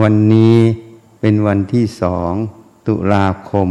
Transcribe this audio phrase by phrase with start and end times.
[0.00, 0.56] วันนี้
[1.20, 2.32] เป็นวันที่สอง
[2.88, 3.68] ตุลาคม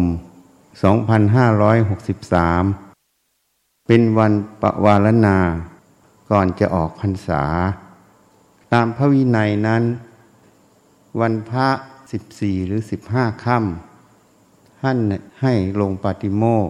[0.92, 5.40] 2563 เป็นวันปวารณา
[6.32, 7.44] ก่อนจะออกพรรษา
[8.74, 9.84] ตามพระวินัยนั้น
[11.20, 11.70] วันพระ
[12.12, 14.98] สิบสี่หรือสิบห้าค่ำท่าน
[15.42, 16.70] ให้ลงปาติโมก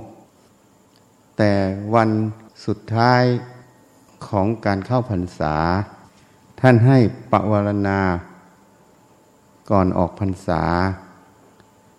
[1.38, 1.52] แต่
[1.95, 2.09] วัน
[2.66, 3.23] สุดท้าย
[4.27, 5.55] ของการเข้าพรรษา
[6.62, 6.98] ท่านให้
[7.31, 8.02] ปวารณา
[9.72, 10.64] ก่อนออกพรรษา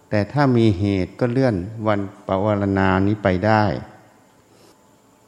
[0.08, 1.56] แต่ถ้ามีเหตุก็เลื่อน
[1.86, 3.64] วันปวารณานี้ไปได้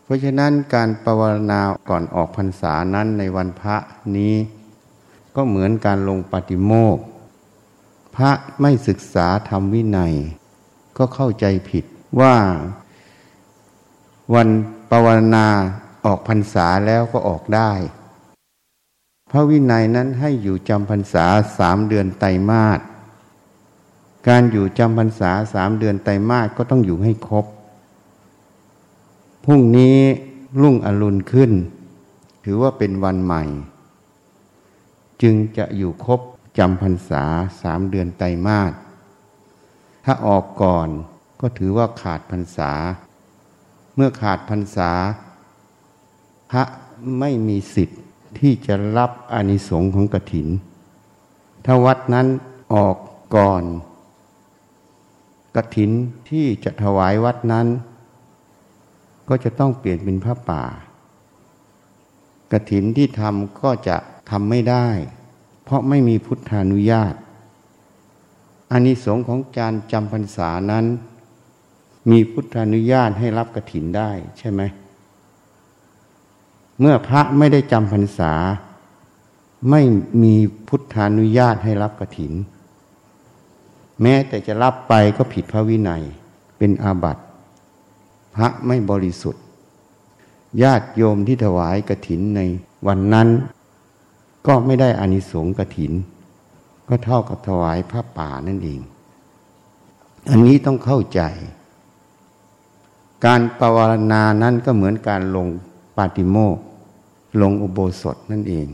[0.02, 3.76] เพราะฉะนั้นการปวารณาก่อนออกพรรษานั้นในวันพระ
[4.16, 4.34] นี้
[5.36, 6.98] ก็เหมือนการลงปฏิโมก
[8.16, 10.14] พระไม่ศึกษาธรรมวินัย
[10.98, 11.84] ก็เข้าใจผิด
[12.20, 12.36] ว่า
[14.34, 14.48] วัน
[14.90, 15.46] ปวารณา
[16.04, 17.72] ออกพรรษาแล้วก็ออกได้
[19.34, 21.26] พระวินัยนั้นให้อยู่จำพรรษา
[21.58, 22.80] สามเดือนไตรมาส
[24.28, 27.46] การอยู่จำพรรษาสามเดือนไตรมาสก็ต้องอยู่ให้ครบ
[29.44, 29.98] พรุ่งนี้
[30.60, 31.52] รุ่งอรุณขึ้น
[32.44, 33.42] ถือว่าเป็นวันใหม่
[35.22, 36.20] จึงจะอยู่ครบ
[36.58, 37.24] จำพรรษา
[37.62, 38.72] สามเดือนไตรมาส
[40.04, 40.88] ถ้าออกก่อน
[41.40, 42.72] ก็ถือว่าขาดพรรษา
[43.94, 44.90] เมื่อขาดพรรษา
[46.50, 46.62] พระ
[47.18, 48.00] ไม่มีสิทธิ์
[48.38, 50.48] ที่จะรับอานิสงส์ของกถิน
[51.64, 52.26] ถ้าวัดนั้น
[52.74, 52.96] ออก
[53.36, 53.64] ก่อน
[55.56, 55.90] กถิน
[56.28, 57.66] ที่จะถวายวัดนั้น
[59.28, 60.64] ก็จะต้องเปลี่ยนเป็นพระป่า
[62.52, 63.96] กถินที่ทำก็จะ
[64.30, 64.88] ทำไม่ได้
[65.64, 67.14] เพราะไม่มีพุทธานุญาต
[68.72, 70.84] อานิสงส์ของการจำพรรษานั้น
[72.10, 74.60] มีพุทธานุญาตให้รับกระถินได้ใช่ไหม
[76.84, 78.32] เมื่อพระไม่ได้จำพรรษา
[79.70, 79.82] ไม่
[80.22, 80.34] มี
[80.68, 82.32] พุทธานุญาตให้รับกระถิน
[84.02, 86.02] แม้แต่จะรับไปก็ผิดพระวินัย
[86.58, 87.22] เป็นอาบัติ
[88.34, 89.44] พระไม่บริสุทธิ์
[90.62, 92.40] ญาติโยมที่ถวายกระถินใน
[92.86, 93.28] วันนั้น
[94.46, 95.92] ก็ไม่ได้อานิสงส์กระถิน
[96.88, 98.80] ก็เท่ากับถวายพระป่านั่นเอง
[100.30, 101.20] อันนี้ต้องเข้าใจ
[103.24, 105.48] การปวารณานั้นก็เหมือนการลง
[105.98, 106.58] ปาติโมก
[107.40, 108.68] ลงอุโบสถนั่นเอง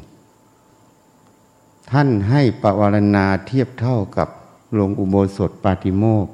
[1.91, 4.29] ท่านให้ปวารณาเทียบเท่ากับ
[4.79, 6.27] ลงอุโบสถปาติโมก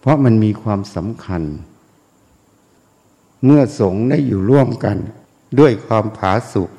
[0.00, 1.42] เพราะมันมีความสำคัญ
[3.44, 4.98] เมื่อสงฆ์ได้อยู่ร่วมกัน
[5.58, 6.70] ด้วยความผาสุก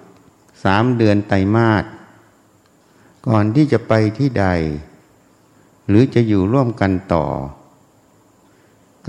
[0.63, 1.83] สามเดือนไตรมาส
[3.27, 4.45] ก่อนที่จะไปที่ใด
[5.87, 7.25] หรือจะอยู่ร่วมกันต่อ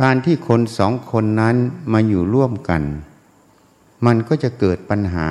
[0.01, 1.57] การที่คนสองคนนั้น
[1.93, 2.83] มาอยู่ร่วมกัน
[4.07, 5.29] มันก็จะเกิดปัญหา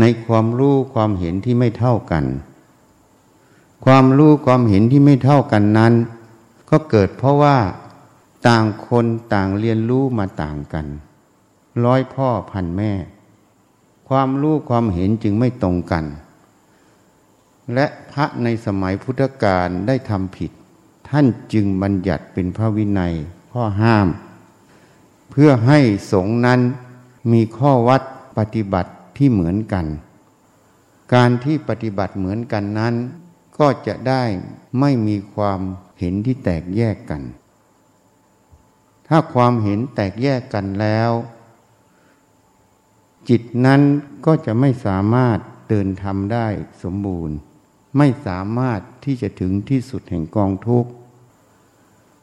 [0.00, 2.24] ในความรู้ความเห็นที่ไม่เท่ากัน
[3.84, 5.94] ความรู้ความเห็นที่ไม่เท่ากันนั้น
[6.70, 7.58] ก็เกิดเพราะว่า
[8.46, 10.86] ต่างคนต่างเรียนรู้มาต่างกัน
[11.84, 12.92] ร้อยพ่อพันแม่
[14.08, 16.04] ความรู้ความเห็นจึงไม่ตรงกัน
[17.74, 20.50] และพระในสมัยพุทธกาลได้ทำผิด
[21.08, 23.14] ท่านจึงบัญญัติเป็นพระวินัย
[23.52, 24.08] ข้อห้าม
[25.30, 25.78] เพื่อให้
[26.12, 26.60] สงนั้น
[27.32, 28.02] มีข้อวัด
[28.38, 29.86] ปฏิบัติที่เหมือนกัน
[31.14, 32.94] การที่ปฏิบัติเหมือนกันนั้น
[33.58, 34.24] ก็จะได้
[34.80, 35.60] ไม่มีความ
[35.98, 37.22] เห็นที่แตกแยกกัน
[39.08, 41.10] ถ้าความเห็นแตกแยกกันแล้ว
[43.28, 43.80] จิตนั้น
[44.26, 46.46] ก็จะไม่สามารถเดินทำได้
[46.82, 47.36] สมบูรณ์
[47.96, 50.90] ไม่สามารถที่จะถึงที่สุดแห่งกองทุกข์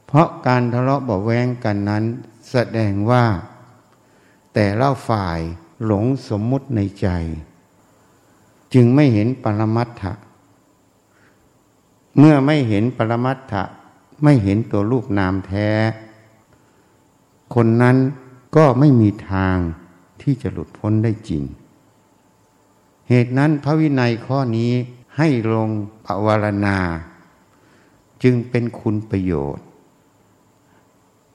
[0.07, 2.03] เพราะการทะเลาะเบาแวงกันนั้น
[2.51, 3.25] แสดงว่า
[4.57, 5.39] แต่ละฝ่าย
[5.85, 7.07] หลงสมมุติในใจ
[8.73, 10.13] จึงไม่เห็นปรมัตถะ
[12.17, 13.63] เมื่อไม่เห็นปรมัตถะ
[14.23, 15.69] ไม่เห็นตัวรูปนามแท้
[17.55, 17.97] คนนั้น
[18.55, 19.57] ก็ไม่มีทาง
[20.21, 21.43] ที่จะหลุดพ้นได้จริง
[23.09, 24.71] เหตุนั้นพระวินัยข้อนี้
[25.17, 25.69] ให้ลง
[26.05, 26.77] ภาวรณา
[28.23, 29.65] จึงเป็นคุณประโยชน์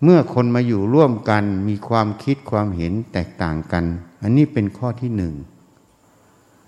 [0.02, 3.84] เมื่อคนมาอยู่ร่วมกันมีความคิดความเห็นแตกต่างกัน
[4.22, 5.34] อันนี้เป็นข้อที่หนึ่ง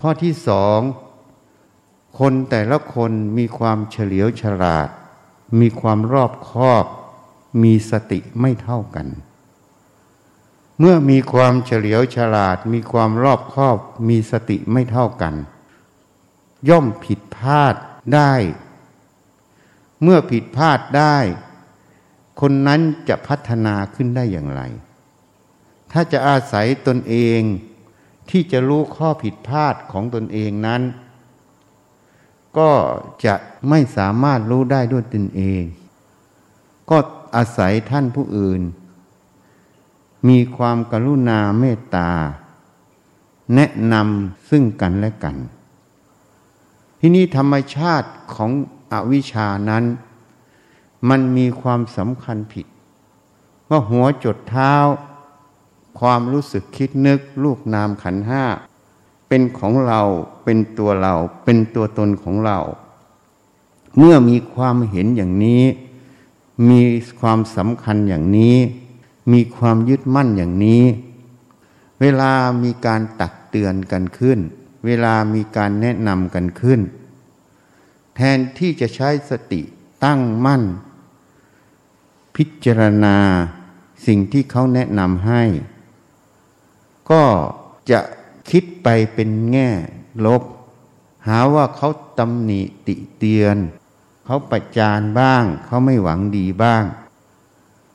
[0.01, 0.79] ข้อที่สอง
[2.19, 4.89] คนแต่ละคนมีความเฉลียวฉลาด
[5.59, 6.85] มีความรอบคอบ
[7.63, 9.07] มีสติไม่เท่ากัน
[10.79, 13.77] เมื่อมีความเฉลียวฉลาด มีความรอบคอบ
[14.09, 15.35] มีสติไม่เท่ากัน
[16.69, 17.75] ย่อมผิดพลาด
[18.13, 18.33] ได้
[20.01, 21.17] เมื่อผิดพลาดได้
[22.39, 24.61] คนนั้นจะพัฒนาขึ้นได้อย่างไร
[25.91, 27.41] ถ้าจะอาศัยตนเอง
[28.29, 30.81] ที่จะรู้ข้อผิดพลาดของตนเองนั้น
[32.57, 32.71] ก็
[33.25, 33.35] จะ
[33.69, 35.63] ไม่สามารถรู้ได้ด้วยตนเอง
[36.89, 36.97] ก็
[37.35, 38.61] อาศัยท่านผู้อื่น
[40.27, 42.09] มีความกรุณาเมตตา
[43.55, 45.35] แนะนำซึ่งกันและกัน
[46.99, 48.51] ที่นี้ธรรมชาติของ
[48.93, 49.83] อวิชานั้น
[51.09, 52.65] มันมีความสำคัญผิด
[53.69, 54.73] ว่าหัวจดเท้า
[55.99, 58.43] ความรู้สึกคิดนึกรูปนามขันห้า
[59.27, 60.01] เป็นของเรา
[60.43, 61.13] เป็นตัวเรา
[61.43, 62.59] เป็นตัวตนของเรา
[63.97, 65.63] เมื่อมีความเห็นอย่างนี้
[66.69, 66.81] มี
[67.19, 68.57] ความสำคัญอย่างนี้
[69.31, 70.83] มีความยึดมั่นอย่างนี้
[72.01, 72.31] เวลา
[72.63, 74.39] มีการตักเตือนกันขึ้น
[74.85, 76.79] เวลามีการแนะนำกันขึ้น
[78.15, 79.61] แทนที่จะใช้สติ
[80.05, 80.63] ตั้งมั่น
[82.35, 83.17] พิจารณา
[84.05, 85.43] สิ่งที่เขาแนะนำให้
[87.11, 87.23] ก็
[87.91, 87.99] จะ
[88.49, 89.69] คิดไปเป็นแง่
[90.25, 90.43] ลบ
[91.27, 91.89] หาว่าเขา
[92.19, 93.57] ตำหนิติเตียน
[94.25, 96.83] เขาประจานบ้าง เขาไม่หวังดีบ้าง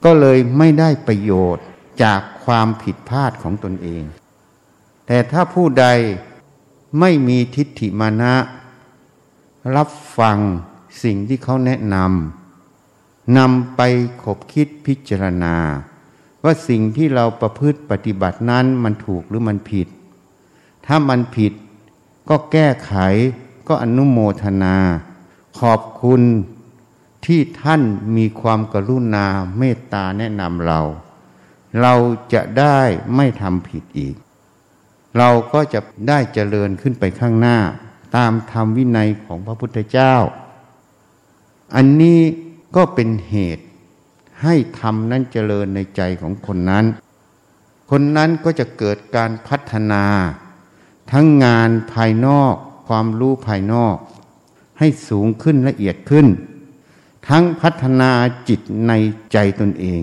[0.04, 1.66] ก็เลยไม่ได้ประโยชน์
[2.02, 4.02] จากความผิดพลาดของตนเอง
[5.06, 5.86] แต่ถ้าผู้ใด
[7.00, 8.34] ไม่มีทิฏฐิมานะ
[9.76, 9.88] รับ
[10.18, 10.38] ฟัง
[11.02, 12.37] สิ่งที่เขาแนะนำ
[13.36, 13.80] นำไป
[14.22, 15.56] ขบคิดพิจารณา
[16.44, 19.88] ว่าสิ่งที่เราประพฤติปฏิบัตินั้นมันถูกหรือมันผิด
[20.86, 21.52] ถ้ามันผิด
[22.28, 22.94] ก็แก้ไข
[23.68, 24.76] ก็อนุโมทนา
[25.60, 26.22] ขอบคุณ
[27.26, 27.82] ที่ท่าน
[28.16, 29.26] มีความกรุณา
[29.58, 30.80] เมตตาแนะนำเรา
[31.80, 31.94] เรา
[32.32, 32.80] จะได้
[33.14, 34.14] ไม่ทำผิดอีก
[35.18, 37.58] เราก็จะได้เจริญขึ้นไปข้างหน้า
[38.16, 40.14] ตามธรรมวินัยของพระพุทธเจ้า
[41.74, 42.20] อันนี้
[42.76, 43.64] ก็เป็นเหตุ
[44.42, 46.84] ให้ธรรมนั้นเจริญในใจของคนนั้น
[47.90, 50.04] คนนั้นก็จะเกิดการพัฒนา
[51.12, 52.54] ทั้งงานภายนอก
[52.88, 53.96] ความรู้ภายนอก
[54.78, 56.26] ให้สูงขึ้นละเอียดขึ้น
[57.28, 58.10] ทั้งพัฒนา
[58.48, 58.92] จิตใน
[59.32, 60.02] ใจตนเอง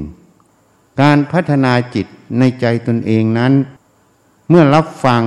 [1.02, 2.08] การพัฒนาจิต
[2.40, 3.54] ในใจตนเองนั้น
[4.50, 5.22] เมื่อรับฟัง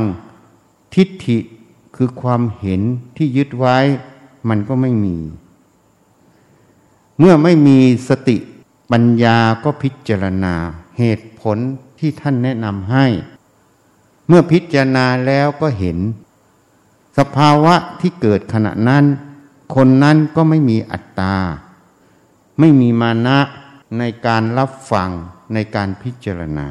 [0.94, 1.38] ทิฏฐิ
[1.96, 2.80] คือความเห็น
[3.16, 3.78] ที่ยึดไว้
[4.48, 5.16] มันก็ไม่มี
[7.18, 7.78] เมื่อไม่มี
[8.08, 8.36] สติ
[8.90, 10.54] ปัญญาก็พิจารณา
[10.98, 11.58] เหตุผล
[11.98, 13.06] ที่ท่านแนะนำให้
[14.26, 15.98] เมื่อพิจารณาแล้วก็เห็น
[17.18, 19.04] สภาวะที่เกิดขณะนั้น
[19.74, 21.36] คนนั้นก็ไม่มีอัตตา
[22.58, 23.38] ไม่มีมานะ
[23.98, 25.10] ในการรับฟัง
[25.54, 26.68] ในการพิจารณา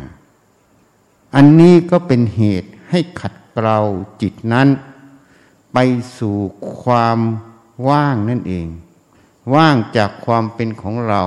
[1.35, 3.79] อันนี้ก็เป็นเหตุให้ขัดเกลา
[4.21, 4.67] จิตนั้น
[5.73, 5.77] ไป
[6.17, 6.37] สู่
[6.81, 7.19] ความ
[7.89, 8.67] ว่างนั่นเอง
[9.55, 11.23] ว่างจากความเป็นของเรา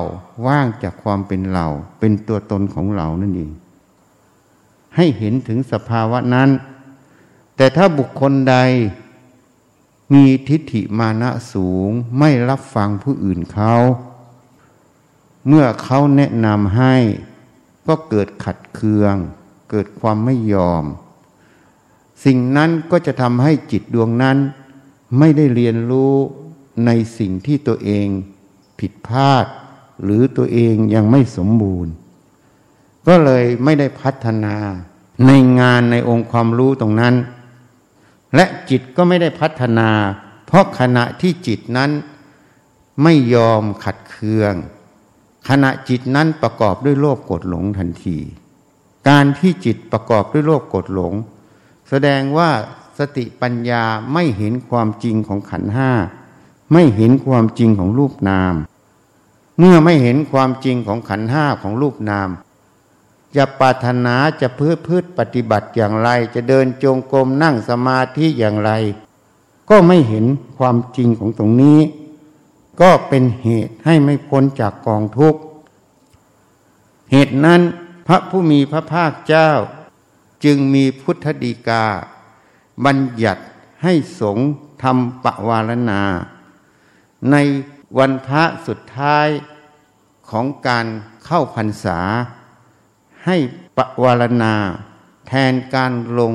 [0.46, 1.66] ว่างจากความเป็นเรา
[1.98, 3.50] เป็นตัวตนของเรานั่นเอง
[4.96, 6.50] ให้เห็นถึงสภาวะนั้น
[7.56, 8.56] แต่ถ้าบุคคลใด
[10.12, 13.74] มีทิฏฐิมานะสูงไม่รับฟังผู้อื่นเขา
[15.46, 16.94] เมื่อเขาแนะนำให้
[17.86, 19.14] ก็เกิดขัดเคือง
[19.70, 20.84] เกิดความไม่ยอม
[22.24, 24.36] สิ่งนั้นก็จะทำให้จิตดวงนั้น
[25.18, 26.14] ไม่ได้เรียนรู้
[26.86, 28.08] ในสิ่งที่ตัวเอง
[28.78, 29.46] ผิดพลาด
[30.02, 31.92] หรือตัวเองยังไม่สมบูรณ์
[33.06, 34.56] ก็เลยไม่ได้พัฒนา
[35.26, 35.30] ใน
[35.60, 37.14] งานในองค์ความรู้ตรงนั้น
[38.34, 39.90] และจิตก็ไม่ได้พัฒนา
[40.46, 41.90] เพราะขณะที่จิตนั้น
[43.02, 44.54] ไม่ยอมขัดเคือง
[45.48, 48.18] ขณะจิตนั้นประกอบด้วยโลภโกรธหลงทันที
[49.08, 51.14] การที่จิตประกอบด้วยโลภโกรธหลง
[51.88, 52.50] แสดงว่า
[52.98, 55.90] สติปัญญาไม่เห็นความจริงของขันห้า
[56.72, 58.54] ไม่เห็นความจริงของรูปนาม
[59.58, 62.28] เมื่อไม่เห็นความจริงของขันห้าของรูปนาม
[63.36, 68.72] จะปรารถนาจะพืชพืชปฏิบัติอย่างไร จะเดินจงกรมนั่งสมาธิอย่างไร
[69.70, 70.26] ก็ไม่เห็น
[70.58, 71.80] ความจริงของตรงนี้
[72.80, 75.40] ก็เป็นเหตุให้ไม่พ้นจากกองทุกข์
[77.10, 77.60] เหตุนั้น
[78.06, 79.50] พระผู้มีพระภาคเจ้า
[80.44, 81.84] จึงมีพุทธดีกา
[82.84, 83.42] บัญญัติ
[83.82, 84.48] ให้สงฆ์
[84.82, 86.02] ทำปวารณา
[87.30, 87.36] ใน
[87.98, 89.28] วันพระสุดท้าย
[90.30, 90.86] ของการ
[91.24, 91.98] เข้าพรรษา
[93.24, 93.36] ให้
[93.76, 94.54] ปวารณา
[95.26, 96.34] แทนการลง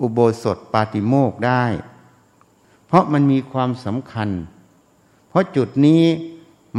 [0.00, 1.64] อุโบสถปาติโมกได้
[2.86, 4.28] เพราะมันมีความสำคัญ
[5.28, 6.02] เพราะจุดนี้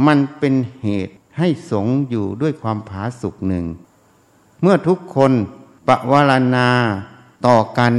[0.06, 3.64] มันเป็นเหตุให้สงอยู่ด้วยความผาสุกหนึ่ง
[4.60, 5.32] เมื่อทุกคน
[5.88, 6.68] ปวารณา
[7.46, 7.94] ต่อกัน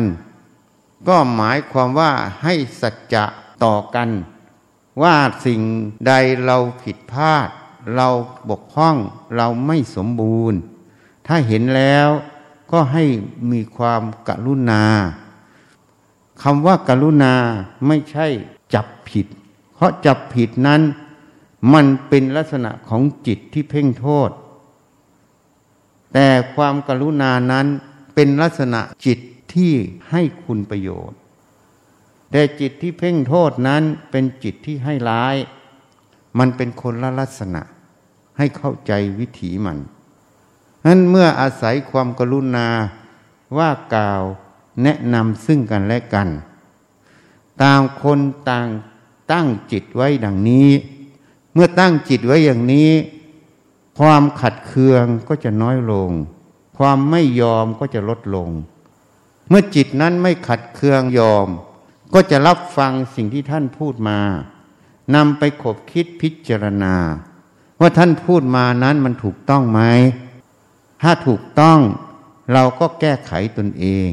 [1.08, 2.12] ก็หมายความว่า
[2.44, 3.26] ให้สัจจะ
[3.64, 4.10] ต่อกัน
[5.02, 5.62] ว่าสิ่ง
[6.08, 6.14] ใด
[6.46, 7.50] เราผิดพลาด
[7.96, 8.08] เรา
[8.50, 8.96] บกพร่อง
[9.36, 10.60] เราไม่สมบูรณ์
[11.28, 12.08] ถ้าเห็นแล้ว
[12.72, 13.04] ก็ให้
[13.52, 14.84] มีความกรุณา
[16.44, 17.34] คำว่ากรุณา
[17.88, 18.28] ไม่ใช่
[18.74, 19.26] จับผิด
[19.74, 20.82] เพราะจับผิดนั้น
[21.74, 24.30] มันเป็นลักษณะของจิตที่เพ่งโทษ
[26.14, 27.66] แต่ความกรุณานั้น
[28.16, 29.20] เป็นลักษณะจิต
[29.54, 29.74] ที่
[30.10, 31.18] ให้คุณประโยชน์
[32.36, 35.36] แต่จิตที่เพ่งโทษนั้นเป็นจิตที่ให้ร้าย
[36.40, 37.62] มันเป็นคนละลักษณะ
[38.38, 39.78] ให้เข้าใจวิถีมัน
[40.86, 42.68] นั้นเมื่ออาศัยความกรุณา
[43.58, 44.24] ว่ากล่าว
[44.84, 46.30] แนะนำซึ่งกันและกัน
[47.62, 48.68] ต่างคนต่าง
[49.32, 50.70] ตั้งจิตไว้ดังนี้
[51.54, 52.92] เมื่อตั้งจิตไว้อย่างนี้
[54.00, 56.12] ความขัดเคืองก็จะน้อยลง
[56.78, 58.50] ความไม่ยอมก็จะลดลง
[59.50, 61.50] เมื่อจิตนั้นไม่ขัดเคืองยอม
[62.14, 64.20] ก็จะรับฟังสิ่งที่ท่านพูดมา
[65.16, 66.96] นำไปขบคิดพิจารณา
[67.80, 69.82] ว่าท่านพูดมานั้นมันถูกต้องไหม
[71.02, 71.80] ถ้าถูกต้อง
[72.54, 74.10] เราก็แก้ไขตนเอง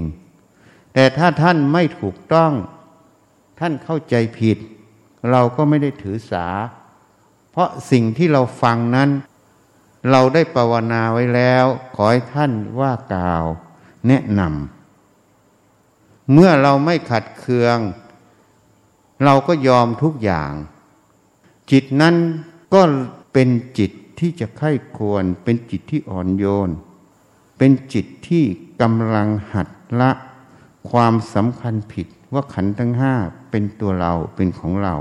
[0.95, 2.53] แต่ถ้าท่านไม่ถูกต้อง
[3.59, 4.59] ท่านเข้าใจผิด
[5.31, 6.47] เราก็ไม่ได้ถือสา
[7.51, 9.11] เพราะสิ่งที่เราฟังนั้น
[10.11, 11.65] เราได้ภาวนาไว้แล้ว
[11.95, 13.45] ขอให้ท่านว่ากล่าว
[14.09, 14.80] แนะนำ
[16.33, 17.79] เมื่อเราไม่ขัดเคือง
[19.25, 20.53] เราก็ยอมทุกอย่าง
[21.71, 22.17] จิตนั้น
[22.75, 22.81] ก็
[23.33, 26.71] เป็นจิตที่จะไข้ควร เป็นจิตที่อ่อนโยน
[27.59, 28.45] เป็นจิตที่
[28.81, 29.69] กำลังหัด
[30.01, 30.11] ละ
[30.91, 33.15] ความสำคัญผิดว่าขันธ์ทั้งห้า
[33.51, 34.97] เป็นตัวเราเป็นของเรา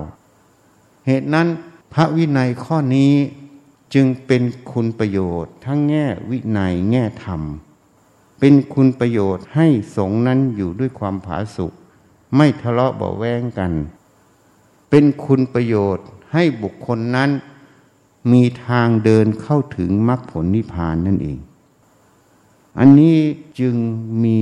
[1.05, 1.47] เหตุนั้น
[1.93, 3.13] พระวินัยข้อนี้
[3.93, 7.41] จึงเป็นคุณประโยชน์ทั้งแง่วินัยแง่ธรรม
[8.39, 11.73] เป็นคุณประโยชน์ให้สงนั้นอยู่ด้วยความผาสุก
[12.35, 13.71] ไม่ทะเลาะเบาแวงกัน
[14.89, 17.29] เป็นคุณประโยชน์ให้บุคคลนั้น
[18.31, 21.39] มีทางเดินเข้าถึงมรรคผลนิพพานนั่นเอง
[22.79, 23.17] อันนี้
[23.59, 23.75] จึง
[24.23, 24.37] มี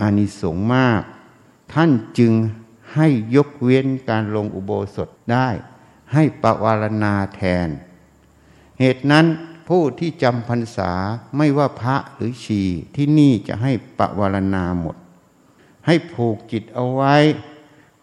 [0.00, 1.02] อานิสงส์มาก
[1.72, 2.32] ท่านจึง
[2.94, 5.48] ให้ยกเว้นการลงอุโบสถได้
[6.12, 7.68] ให้ปวารณาแทน
[8.80, 9.26] เหตุนั้น
[9.76, 10.90] ผู้ที่จำพรรษา
[11.36, 12.62] ไม่ว่าพระหรือชี
[12.96, 14.96] ที่นี่จะให้ปวารณาหมด
[15.86, 17.16] ให้ผูกจิตเอาไว้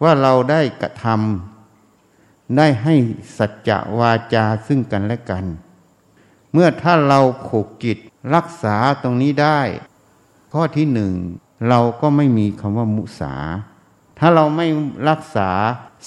[0.02, 2.94] ว่าเราได้กระทำได้ให้
[3.38, 5.44] สัจจะวาจาซึ่งกันและกัน
[6.52, 7.98] เมื่อถ้าเราผูกจิต
[8.34, 9.60] รักษาตรงนี้ได้
[10.52, 11.12] ข้อที่หนึ่ง
[11.68, 13.34] เราก็ไม่มีคำว่ามุสา
[14.18, 14.66] ถ้าเราไม่
[15.08, 15.50] รักษา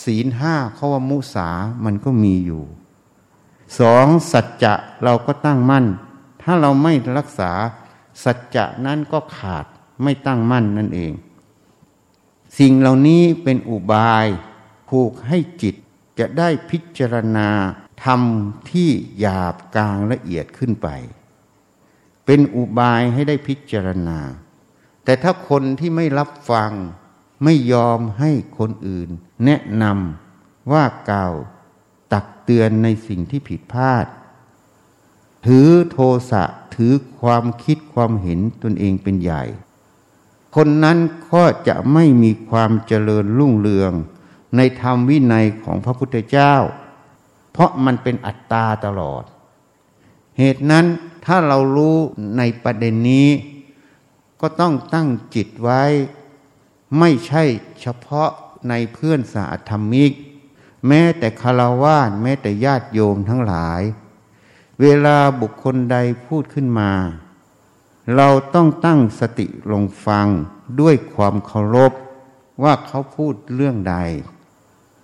[0.04, 1.50] ศีลห้าเขาว่ามุสา
[1.86, 2.64] มันก็มีอยู่
[3.80, 5.86] สองสัจจะเราก็ตั้งมั่น
[6.42, 7.52] ถ้าเราไม่รักษา
[8.24, 9.66] สัจจะนั้นก็ขาด
[10.04, 11.14] ไม่ตั้งมั่นนั่นเอง
[12.60, 14.26] สิ่งเหล่านี้เป็นอุบาย
[14.90, 15.76] ผูกให้จิต
[16.20, 17.50] จะได้พิจารณา
[18.04, 18.22] ธรรม
[18.72, 18.90] ที่
[19.20, 20.88] หยาบกลางละเอียดขึ้นไป
[22.26, 24.20] เป็นอุบายให้ได้พิจารณา
[25.04, 26.72] แต่ถ้าคนที่ไม่รับฟัง
[27.44, 29.10] ไม่ยอมให้คนอื่น
[29.46, 31.34] แนะนำว่ากล่าว
[32.14, 34.06] ตักเตือนในสิ่งที่ผิดพลาด
[35.46, 35.98] ถือโท
[36.32, 36.44] สะ
[36.76, 39.44] ถือความคิดความเห็นตนเองเป็นใหญ่
[40.56, 40.98] คนนั้น
[41.32, 43.94] ก็จะไม่มีความเจริญรุ่งเรือง
[44.56, 46.56] ในธรรมวินัยของพระพุทธเจ้า
[47.52, 49.24] เพราะมันเป็นอัตตาตลอด
[50.38, 50.86] เหตุนั้น
[51.26, 51.98] ถ้าเรารู้
[52.38, 53.30] ในประเด็นนี้
[54.42, 55.84] ก็ต้องตั้งจิตไว้
[57.00, 57.44] ไม่ใช่
[57.82, 58.30] เฉพาะ
[58.70, 60.12] ในเพื่อนสาธรรมิก
[60.88, 63.82] แม้แต่คารวาสแม้แต่ญาติโยมทั้งหลาย
[64.82, 66.92] เวลาบุคคลใดพูดขึ้นมา
[68.16, 70.28] เราต้องตั้งสติลงฟัง
[70.80, 71.92] ด้วยความเคารพ
[72.64, 73.96] ว่าเขาพูดเรื่องใด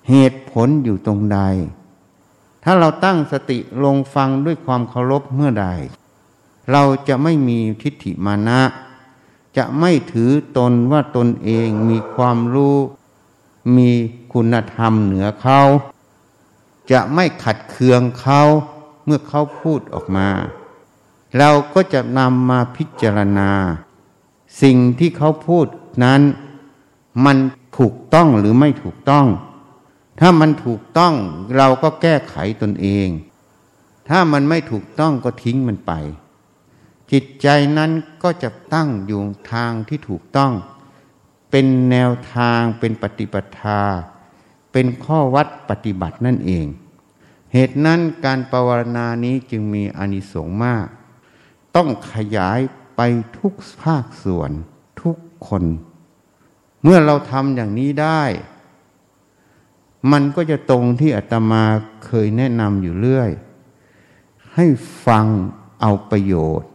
[0.09, 1.39] เหตุผลอยู่ตรงใด
[2.63, 5.67] ถ้าเราตั้งสติลงฟังด้วยความเคารพเมื่อใด
[6.71, 8.61] เราจะไม่มีทิฏฐิมานะ
[9.57, 12.77] จะไม่ถือตนว่าตนเองมีความรู้
[13.75, 13.89] มี
[14.33, 15.61] คุณธรรมเหนือเขา
[16.91, 18.41] จะไม่ขัดเคืองเขา
[19.05, 20.29] เมื่อเขาพูดออกมา
[21.37, 23.51] เราก็จะนำมาพิจารณา
[24.61, 25.65] สิ่งที่เขาพูด
[26.03, 26.21] นั้น
[27.25, 27.37] มัน
[27.77, 29.27] ถูกต้องหรือไม่ถูกต้อง
[30.19, 31.13] ถ้ามันถูกต้อง
[31.57, 33.07] เราก็แก้ไขตนเอง
[34.09, 35.91] ถ้ามันไม่ถูกต้องก็ทิ้งมันไป
[37.11, 37.47] จิตใจ
[37.77, 37.91] นั้น
[38.23, 40.53] ก็จะตั้งอยู่ทางที่ถูกต้อง
[41.51, 43.81] เป็นแนวทางเป็นปฏิปทา
[44.71, 46.65] เป็นข้อวัดปฏิบัตินั่นเอง
[47.53, 50.87] เหตุนั้นการปวารณานี้จึงมีอานิสงส์มาก
[51.75, 52.59] ต้องขยาย
[52.95, 53.01] ไป
[53.37, 54.51] ทุกภาคส่วน
[55.01, 55.63] ทุกคน
[56.81, 58.23] เมื่อเราทำอย่างนี้ได้
[60.11, 61.63] มันก็จะตรงที่อาตมา
[62.05, 63.31] เคยแนะนำอยู่เรื่อย
[64.55, 64.65] ให้
[65.05, 65.25] ฟัง
[65.81, 66.69] เอาประโยชน์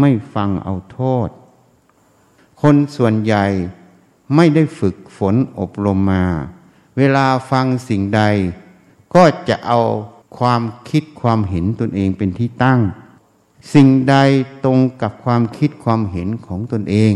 [0.00, 1.28] ไม่ฟังเอาโทษ
[2.62, 3.46] คนส่วนใหญ่
[4.34, 6.24] ไม่ได้ฝึกฝนอบรมมา
[6.98, 8.22] เวลาฟังสิ่งใด
[9.14, 9.80] ก็จะเอา
[10.38, 12.80] ความคิดความเห็นตนเองเป็นที่ตั้ง
[13.74, 14.16] สิ่งใด
[14.64, 17.12] ตรงกับความคิดความเห็นของตนเอง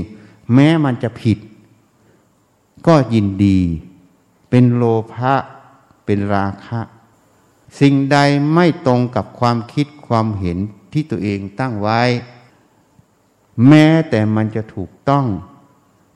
[0.55, 1.39] แม้มันจะผิด
[2.87, 3.61] ก็ยินดี
[4.51, 5.35] เป็นโลภะ
[6.05, 6.81] เป็นราคะ
[7.81, 8.19] สิ่งใด
[8.55, 10.59] ไม่ตรงกับความคิดความเห็น
[10.93, 12.03] ที่ตัวเองตั้งไว้
[13.69, 15.27] แม้แต่มันจะถูกต้อง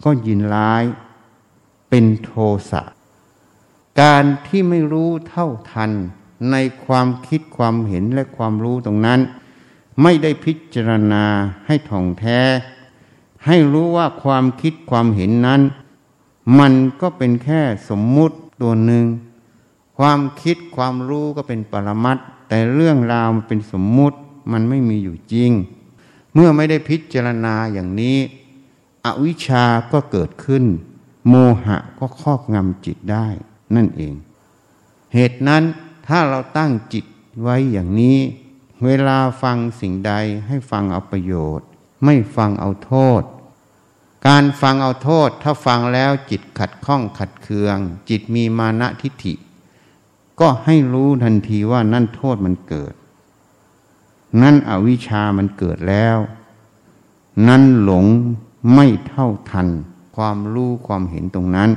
[0.05, 0.85] ก็ยินร้าย
[1.89, 2.33] เป็นโท
[2.71, 2.83] สะ
[4.01, 5.91] การที่ไม่รู้เท่าทัน
[6.51, 9.21] ในความคิดความเห็นและความรู้ตรงนั้น
[10.03, 11.25] ไม่ได้พิจารณา
[11.67, 12.41] ให้ท่องแท้
[13.47, 15.61] ให้รู้ว่าความคิดความเห็นนั้น
[16.59, 19.05] มันก็เป็นแค่สมมุติตัวหนึ่ง
[19.99, 24.19] ความคิดความรู้ก็เป็นปรมัตแต่เรื่องราวมันเป็นสมมุติ
[24.53, 25.51] มันไม่มีอยู่จริง
[26.35, 28.19] เมื่อไม่ได้พิจารณาอย่างนี้
[29.07, 30.65] อวิชชาก็เกิดขึ้น
[31.29, 33.27] โมหะก็ครอบงำจิตได้
[33.75, 34.15] นั่นเอง
[35.15, 35.63] เหตุนั้น
[36.07, 37.05] ถ้าเราตั้งจิต
[37.43, 38.19] ไว้อย่างนี้
[38.85, 40.13] เวลาฟังสิ่งใด
[40.47, 41.67] ให้ฟังเอาประโยชน์
[42.05, 43.23] ไม่ฟังเอาโทษ
[44.29, 47.79] การฟังเอาโทษ ถ้าฟังแล้วจิตขัดข้องขัดเคือง
[48.09, 49.35] จิตมีมานะทิฏฐิ
[50.41, 52.95] ก็ให้รู้ทันทีว่านั่นโทษมันเกิด
[54.43, 56.19] นั่นอวิชามันเกิดแล้ว
[57.49, 58.07] นั่นหลง
[58.75, 59.69] ไม่เท่าทัน
[60.17, 61.71] ความรู้ความเห็นตรงนั้น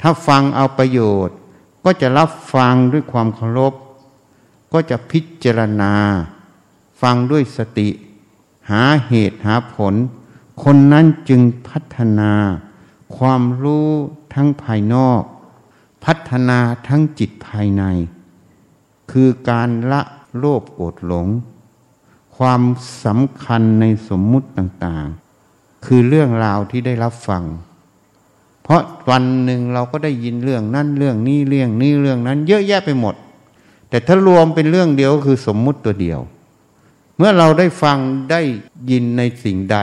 [0.00, 1.36] ถ้าฟังเอาประโยชน์
[1.84, 3.74] ก็จะรับฟังด้วยความเคารพ
[4.72, 5.94] ก็จะพิจารณา
[7.00, 7.88] ฟังด้วยสติ
[8.70, 9.94] หาเหตุหาผล
[10.62, 12.32] คนนั้นจึงพัฒนา
[13.16, 13.88] ความรู้
[14.34, 15.22] ทั้งภายนอก
[16.04, 17.84] พัฒนาทั้งจิตภายใน
[19.10, 20.02] คือการละ
[20.38, 21.26] โลภโกรธหลง
[22.36, 22.62] ความ
[23.04, 27.42] สำคัญในสมมุติต่างๆ คือเรื่องราวที่ได้รับฟัง
[28.62, 33.14] เพราะวันหนึ่งเราก็ได้ยินเรื่องนั้นเรื่องนี้เรื่องนี้เรื่องนั้น เยอะแยะไปหมด
[33.88, 36.20] แต่ถ้ารวมเป็นเรื่องเดียวก็คือสมมุติตัวเดียว
[37.16, 37.98] เมื่อเราได้ฟัง
[38.30, 38.40] ได้
[38.90, 39.78] ยินในสิ่งใด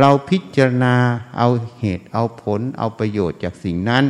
[0.00, 0.94] เราพิจารณา
[1.38, 4.04] เอาเหตุเอาผลเอาประโยชน์จากสิ่งนั้น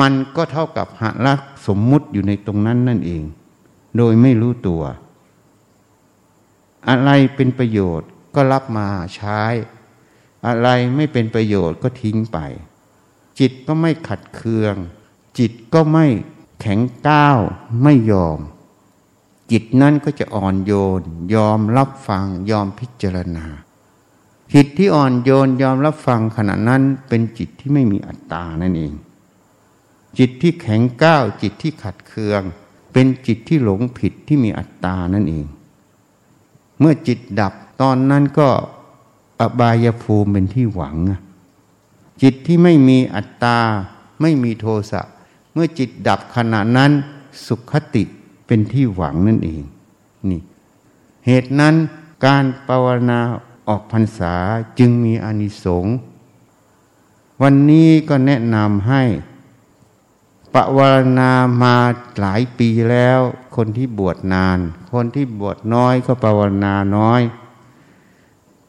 [0.00, 3.22] มันก็เท่ากับหาลักสมมุติอยู่ในตรงนั้นนั่นเอง
[3.96, 4.82] โดยไม่รู้ตัว
[6.88, 9.40] อะไรเป็นประโยชน์ก็รับมาใช้
[10.46, 12.38] อะไรไม่เป็นประโยชน์ก็ทิ้งไป
[13.38, 14.74] จิตก็ไม่ขัดเคือง
[15.38, 16.06] จิตก็ไม่
[16.60, 17.38] แข็งก้าว
[17.82, 18.38] ไม่ยอม
[19.50, 21.02] จิตนั้นก็จะอ่อนโยน
[21.34, 23.46] ยอมรับฟังยอมพิจารณา
[24.54, 28.92] จิตที่อ่อนโยนยอมรับฟังขณะนั้นเป็นจิตที่ไม่มีอัตตานั่นเอง
[30.18, 32.42] จิตที่แข็งก้าวจิตที่ขัดเคือง
[32.92, 35.46] เป็นจิตที่หลงผิดที่มีอัตตานั่นเอง
[36.78, 38.48] เมื่อจิตดับตอนนั้นก็
[39.40, 40.96] อบายภูมิเป็นที่หวัง
[42.22, 43.58] จิตที่ไม่มีอัตตา
[44.20, 45.02] ไม่มีโทสะ
[45.52, 46.90] เมื่อจิตดับขณะนั้น
[47.46, 48.02] สุขติ
[48.46, 49.62] เป็นที่หวังนั่นเอง
[50.30, 50.40] นี่
[51.26, 51.74] เหตุนั้น
[52.24, 53.20] การภาวนา
[53.68, 54.34] ออกพรรษา
[54.78, 55.96] จึงมีอานิสงส์
[57.42, 59.02] วันนี้ก็แนะนำให้
[60.54, 61.76] ปวารณามา
[62.20, 63.20] หลายปีแล้ว
[63.56, 64.58] คนที่บวชนาน
[64.96, 67.22] คนที่บวชน้อยก็ภาวนาน้อย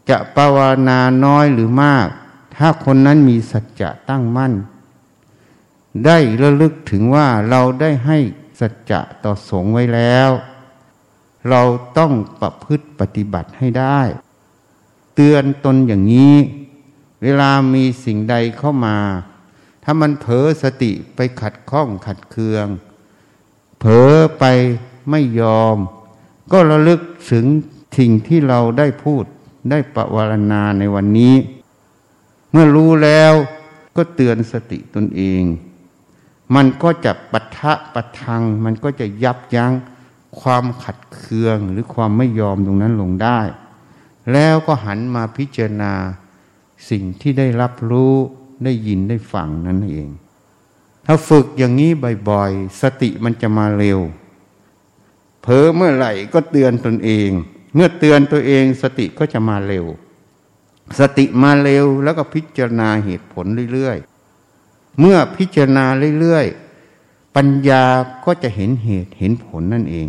[0.10, 0.60] จะภาว
[0.90, 2.08] นาน้อยหรือมาก
[2.56, 4.54] ถ้าคนนั้นมีสัจจะตั้งมั่น
[6.06, 8.18] ได้ระลึกถึงว่าเราได้ให้
[8.60, 10.30] สัจจะต่อสงไว้แล้ว
[11.50, 11.62] เรา
[11.98, 12.12] ต้อง
[12.42, 14.00] ประพฤติปฏิบัติให้ได้
[15.16, 16.36] เตือนตนอย่างนี้
[17.22, 18.98] เวลามีสิ่งใดเข้ามา
[19.84, 22.68] ถ้ามันเผลอสติไปขัดข้องขัดเคือง
[23.80, 24.46] เผลอไป
[25.10, 25.78] ไม่ยอม
[26.52, 27.46] ก็ระลึกถึง
[27.98, 29.24] สิ่งที่เราได้พูด
[29.72, 31.36] ได้ปรวารณาในวันนี้
[32.52, 33.34] เมื่อรู้แล้ว
[33.96, 35.44] ก็เตือนสติตนเอง
[36.56, 39.74] มันก็จะปัทะปะทัง มันก็จะยับยั้ง
[40.40, 43.40] ความขัดเคืองหรือความไม่ยอมตรงนั้นลงได้
[44.32, 45.94] แล้วก็หันมาพิจารณา
[46.90, 48.14] สิ่งที่ได้รับรู้
[48.64, 50.10] ได้ยินได้ฟังนั่นเอง
[51.06, 51.92] ถ้าฝึกอย่างนี้
[52.30, 54.00] บ่อยๆ สติมันจะมาเร็ว
[55.48, 57.30] ผลอเมื่อไหร่ก็เตือนตนเอง
[57.76, 59.86] เมื่อเตือนตัวเองสติก็จะมาเร็ว
[61.00, 65.86] สติมาเร็วแล้วก็พิจารณาเหตุผลเรื่อยๆ เมื่อพิจารณา
[66.20, 67.84] เรื่อยๆ ปัญญา
[68.26, 70.08] ก็จะเห็นเหตุเห็นผลนั่นเอง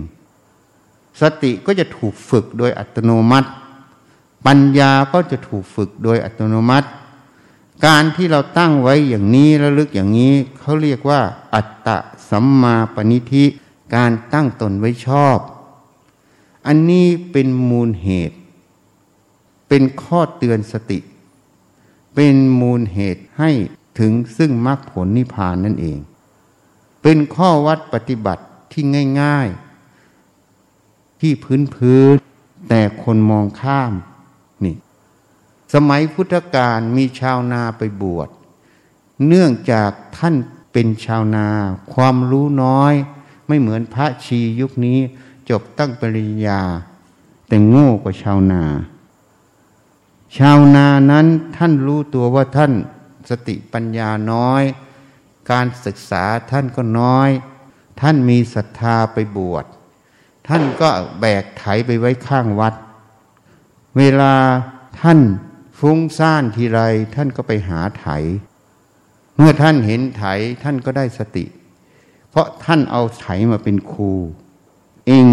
[1.21, 3.51] สติก็จะถูกฝึกโดยอัตโนมัติ
[4.47, 6.89] ปัญญาก็จะถูกฝึกโดยอัตโนมัติ
[7.87, 11.21] การที่เราตั้งไว้อย่างนี้ระลึกอย่างนี้เขาเรียกว่า
[11.55, 11.97] อัตตะ
[12.31, 13.47] สัมมาปณิธิ
[13.95, 15.39] การตั้งตนไว้ชอบ
[16.67, 18.37] อันนี้เป็นมูลเหตุ
[19.69, 20.99] เป็นข้อเตือนสติ
[22.15, 23.51] เป็นมูลเหตุให้
[23.99, 25.99] ถึงซึ่งมรรคผลนิพพานนั่นเอง
[27.03, 28.83] เป็นข้อวัดปฏิบัติที่
[29.21, 29.49] ง่าย
[30.35, 32.15] ๆ ที่พื้นพื้น
[32.69, 33.93] แต่คนมองข้าม
[34.65, 34.77] นี่
[35.75, 38.29] สมัยพุทธกาลมีชาวนาไปบวช
[39.27, 40.35] เนื่องจากท่าน
[40.73, 41.49] เป็นชาวนา
[41.95, 42.95] ความรู้น้อย
[43.49, 44.99] ไม่เหมือนพระชียุคนี้
[45.51, 46.61] จบตั้งปริญญา
[47.47, 48.65] แต่โง่กว่าชาวนา
[50.39, 52.73] ชาวนานั้นท่านรู้ตัวว่าท่าน
[53.31, 54.63] สติปัญญาน้อย
[55.51, 57.31] การศึกษาท่านก็น้อย
[58.01, 59.65] ท่านมีศรัทธาไปบวช
[60.49, 60.89] ท่านก็
[61.21, 62.75] แบกไถไปไว้ข้างวัด
[63.99, 64.35] เวลา
[65.01, 65.21] ท่าน
[65.79, 66.81] ฟุ้งซ่านทีไร
[67.15, 68.07] ท่านก็ไปหาไถ
[69.37, 70.25] เมื่อท่านเห็นไถ
[70.63, 71.45] ท่านก็ได้สติ
[72.31, 74.13] เพราะท่านเอาไถมาเป็นครู
[75.07, 75.29] เอง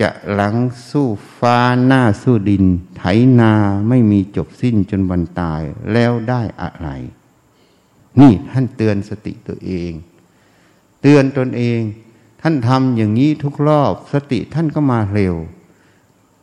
[0.00, 0.56] จะหลัง
[0.90, 1.06] สู้
[1.38, 2.64] ฟ้าหน้าสู้ดิน
[2.98, 3.02] ไถ
[3.40, 3.52] นา
[3.88, 6.88] ไม่มีจบสิ้นจนวันตายแล้วได้อะไร
[8.20, 9.92] นี่ท่านเตือนสติตัวเอง
[11.02, 11.80] เตือนตนเอง
[12.42, 15.34] ท่านทำอย่างนี้ทุกรอบสติท่านก็มาเร็ว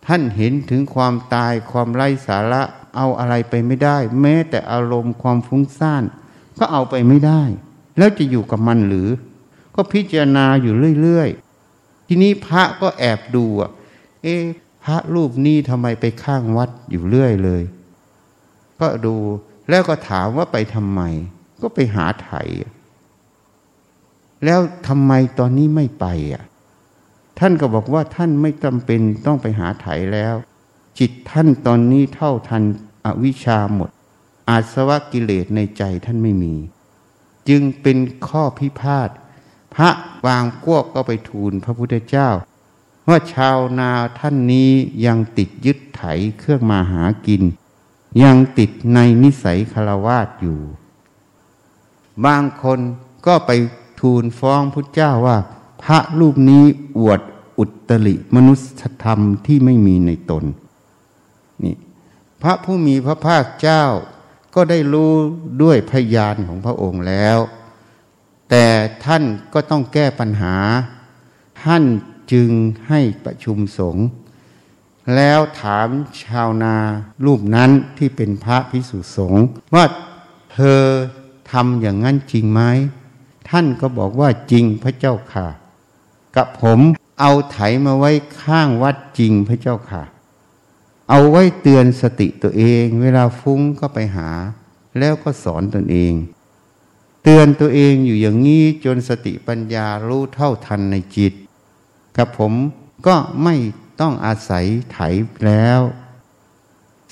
[0.07, 2.63] ท่านเห็นถึงความตายความไร้สาระ
[2.95, 6.03] เอาอะไรไปไม่ได้ แม้แต่อารมณ์ความฟุ้งซ่าน
[6.59, 7.41] ก็เอาไปไม่ได้
[7.97, 9.09] แล้วจะอยู่กับมันหรือ
[9.75, 13.71] ก็พิจารณาอยู่เรื่อยๆ ทีนี้พระก็แอบดูอะ
[14.23, 14.43] เอ๊ะ
[14.83, 17.63] พระรูปนี้ทำไมไปข้างวัดอยู่เรื่อยเลย
[18.79, 19.15] ก็ดู
[19.69, 21.01] แล้วก็ถามว่าไปทำไม
[21.61, 22.31] ก็ไปหาไถ
[24.45, 26.43] แล้วทำไมตอนนี้ไม่ไปอะ
[27.39, 30.35] ท่านก็บอกว่าท่านไม่จำเป็นต้องไปหาไถแล้ว
[30.99, 32.63] จิตท่านตอนนี้เท่าทัน
[33.05, 33.89] อวิชชาหมด
[34.49, 36.55] อาสวะกิเลสในใจท่านไม่มี
[37.49, 39.09] จึงเป็นข้อพิพาท
[39.75, 39.89] พระ
[40.25, 42.29] บางพวกก็ไปทูลพระพุทธเจ้า
[43.07, 44.71] ว่าชาวนาท่านนี้
[45.05, 46.03] ยังติดยึดไถ
[46.39, 47.43] เครื่องมาหากิน
[48.23, 50.59] ยังติดในนิสัยคารวาสอยู่
[52.25, 52.79] บางคน
[53.25, 53.51] ก็ไป
[54.01, 55.37] ทูลฟ้องพุทธเจ้าว่า
[55.83, 56.63] พระรูปนี้
[56.97, 57.21] อวด
[57.59, 58.61] อุตริมนุส
[59.03, 60.43] ธรรมที่ไม่มีในตน
[61.63, 61.75] นี่
[62.41, 63.83] พระผู้มีพระภาคเจ้า
[64.55, 65.11] ก็ได้รู้
[65.61, 67.37] ด้วยพยานของพระองค์แล้ว
[68.49, 68.65] แต่
[69.05, 70.55] ท่านก็ต้องแก้ปัญหา
[71.63, 71.83] ท่าน
[72.31, 72.49] จึง
[72.87, 74.05] ให้ประชุมสงฆ์
[75.15, 75.87] แล้วถาม
[76.23, 76.75] ชาวนา
[77.25, 79.43] รูปนั้นที่เป็นพระพิสุสงฆ์
[79.75, 79.85] ว่า
[80.53, 80.81] เธอ
[81.51, 82.61] ทำอย่างนั้นจริงไหม
[83.49, 85.47] ท่านก็บอกว่าจริงพระเจ้าค่ะ
[86.35, 86.79] กับผม
[87.19, 90.03] เอาไถมาไว้ข้างวัดจริงพระเจ้าค่ะ
[91.09, 94.29] เอาไว้เตือนสติตัวเอง เวลาฟุ้งก็ไปหา
[94.99, 96.13] แล้วก็สอนตนเอง
[97.27, 101.33] เตือนตัวเองอยู่อย่างนี้จนสติปัญญารู้เท่าทันในจิต
[102.17, 102.53] กับผม
[103.07, 103.55] ก็ไม่
[103.99, 104.97] ต้องอาศัยไถ
[105.45, 105.81] แล้ว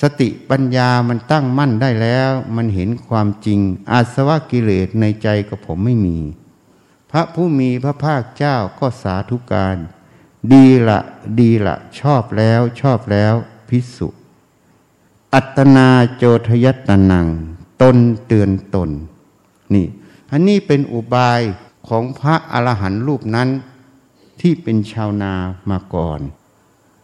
[0.01, 3.59] สติปัญญามันตั้งมั่นได้แล้ว มันเห็นความจริง
[3.91, 6.17] อาสวะกิเลสในใจกับผมไม่มี
[7.11, 9.77] พระผู้มีพระภาคเจ้าก็สาธุการ
[10.51, 10.99] ดีละ
[11.39, 13.33] ดีละชอบแล้วชอบแล้ว
[13.69, 14.07] พิสุ
[15.33, 17.27] อัตนาโจทยตนัง
[17.81, 17.97] ตน
[18.27, 18.89] เตือนตน
[19.73, 19.87] นี่
[20.35, 21.41] อันนี้เป็นอุบาย
[21.87, 23.49] ของพระอรหันต์รูปนั้น
[24.41, 25.33] ที่เป็นชาวนา
[25.69, 26.19] มาก่อน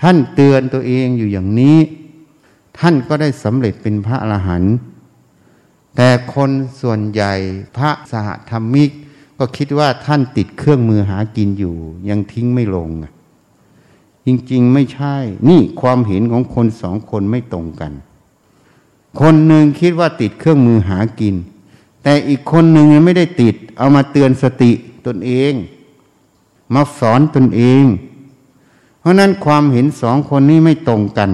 [0.02, 1.78] ท่านเตือนตัวเองอยู่อย่างนี้
[2.80, 4.74] ท่านก็ได้สำเร็จเป็นพระอรหันต์
[5.96, 7.34] แต่คนส่วนใหญ่
[7.78, 8.90] พระสหธรรมิก
[9.38, 11.76] ก็คิดว่าท่านติดเครื่องมือหากินอยู่
[12.10, 12.90] ยังทิ้งไม่ลง
[14.26, 15.16] จริงๆไม่ใช่
[15.50, 17.92] นี่ความเห็นของคนสองคนไม่ตรงกัน
[19.20, 21.36] คนหนึ่งคิดว่าติดเครื่องมือหากิน
[22.10, 24.72] แต่อีกคนหนึ่งยังไม่ได้ติด เอามาเตือนสติ
[25.06, 25.54] ตนเอง
[26.74, 27.84] มาสอนตนเอง
[29.00, 31.32] เพราะนั้นความเห็นสองคนนี้ไม่ตรงกัน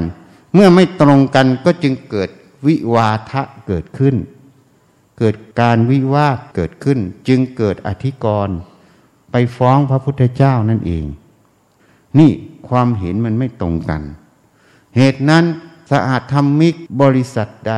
[0.53, 2.29] เมื่อไม่ตรงกันก็จึงเกิด
[2.67, 4.15] วิวาทะเกิดขึ้น
[5.19, 8.57] เกิดการวิวาทเกิดขึ้น จึงเกิดอธิกรณ์
[9.31, 11.05] ไปฟ้องพระพุทธเจ้านั่นเอง
[12.19, 12.31] นี่
[12.67, 14.01] ความเห็นมันไม่ตรงกัน
[14.95, 15.45] เหตุนั้น
[15.91, 17.75] สหธรรมิกบริษัทใด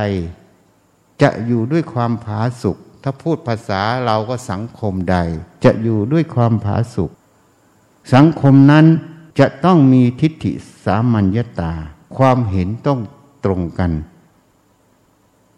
[1.22, 2.78] จะอยู่ด้วยความผาสุก
[3.10, 5.18] ถ้าพูดภาษาเราก็สังคมใด
[5.64, 7.12] จะอยู่ด้วยความผาสุก
[8.14, 8.86] สังคมนั้น
[9.40, 10.52] จะต้องมีทิฏฐิ
[10.86, 11.74] สามัญญตา
[12.18, 13.00] ความเห็นต้อง
[13.46, 13.92] ตรงกัน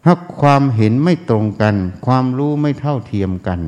[0.04, 1.74] ถ้าความเห็นไม่ตรงกัน
[2.06, 3.60] ความรู้ไม่เท่าเทียมกัน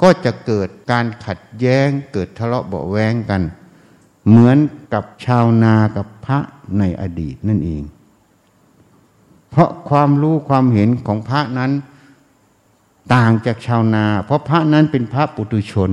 [0.00, 3.42] ก็จะเกิดการขัดแย้งเกิดทะเลาะเบาแวงกัน
[4.28, 4.58] เหมือน
[4.92, 6.38] กับชาวนากับพระ
[6.78, 7.82] ในอดีตนั่นเอง
[9.50, 11.72] เพราะความรู้ความเห็นของพระนั้น
[13.12, 15.90] ต่างจากชาวนา เพราะพระนั้นเป็นพระปุถุชน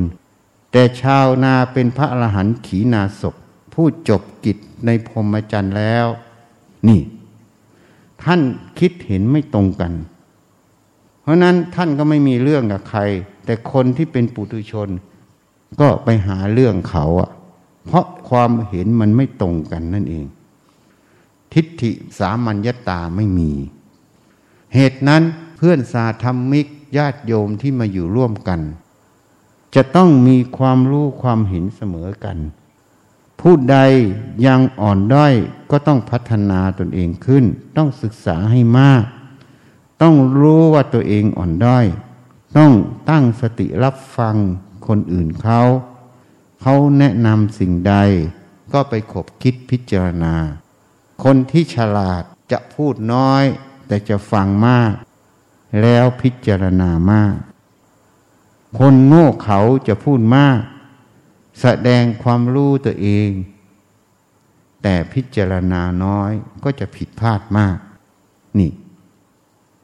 [0.72, 3.36] แต่ชาวนาเป็นพระอรหันต์ขีนาศพ
[3.74, 6.08] ผู้จบกิจในพรหมจรรย์แล้ว
[6.88, 7.02] นี่
[8.24, 8.42] ท่าน
[8.80, 9.94] คิดเห็นไม่ตรงกัน
[11.22, 13.02] เพราะนั้นท่านก็ไม่มีเรื่องกับใคร
[13.46, 14.90] แต่คนที่เป็นปุถุชน
[15.80, 17.30] ก็ไปหาเรื่องเขาอะ
[17.86, 20.26] เพราะความเห็นมันไม่ตรงกันนั่นเอง
[21.54, 23.52] ทิฏฐิสามัญญตาไม่มี
[24.76, 25.24] เหตุนั้น
[25.58, 28.62] เพื่อนสาธรรมิก ญาติโยมที่มาอยู่ร่วมกัน
[29.76, 32.38] จะต้องมีความรู้ความเห็นเสมอกัน
[33.40, 33.78] ผู้ใด
[34.46, 35.34] ยังอ่อนด้อย
[35.72, 37.46] ก็ต้องพัฒนาตนเองขึ้น
[37.78, 39.04] ต้องศึกษาให้มาก
[40.02, 41.86] ต้องรู้ว่าตัวเองอ่อนด้อย
[42.58, 42.72] ต้อง
[43.10, 44.36] ตั้งสติรับฟัง
[44.88, 45.62] คนอื่นเขา
[46.62, 47.96] เขาแนะนำสิ่งใด
[48.74, 50.36] ก็ไปขบคิดพิจารณา
[51.24, 53.44] คนที่ฉลาดจะพูดน้อย
[53.88, 54.94] แต่จะฟังมาก
[55.82, 57.36] แล้วพิจารณามาก
[58.78, 60.62] คนโง่เขาจะพูดมาก
[61.62, 63.30] แสดงความรู้ตัวเอง
[64.82, 66.32] แต่พิจารณาน้อย
[66.64, 67.78] ก็จะผิดพลาดมาก
[68.60, 68.72] นี่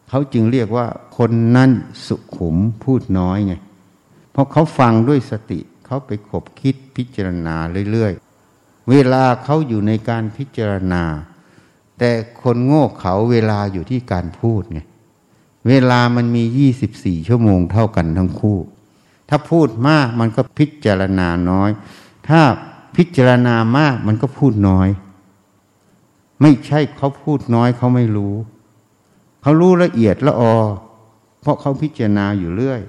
[0.09, 1.69] เขาจึงเรียกว่าคนนั้น
[2.05, 3.53] สุขุมพูดน้อยไง
[4.31, 7.55] เพราะเขาฟังด้วยสติเขาไปขบคิดพิจารณา
[7.91, 11.03] เรื่อยๆ เวลาเขาอยู่ในการพิจารณา
[11.97, 14.79] แต่คนโง่เขาเวลาอยู่ที่การพูดไง
[15.67, 18.59] เวลามันมียี่สิบสี่ชั่วโมงเท่ากันทั้งคู่
[19.29, 21.69] ถ้าพูดมากมันก็พิจารณาน้อย
[22.27, 22.41] ถ้า
[22.95, 24.89] พิจารณามากมันก็พูดน้อย
[26.41, 28.35] ไม่ใช่เขาพูดน้อยเขาไม่รู้
[29.41, 30.55] เขารู้ละเอียดละออ
[31.41, 32.81] เพราะเขาพิจารณาอยู่เรื่อย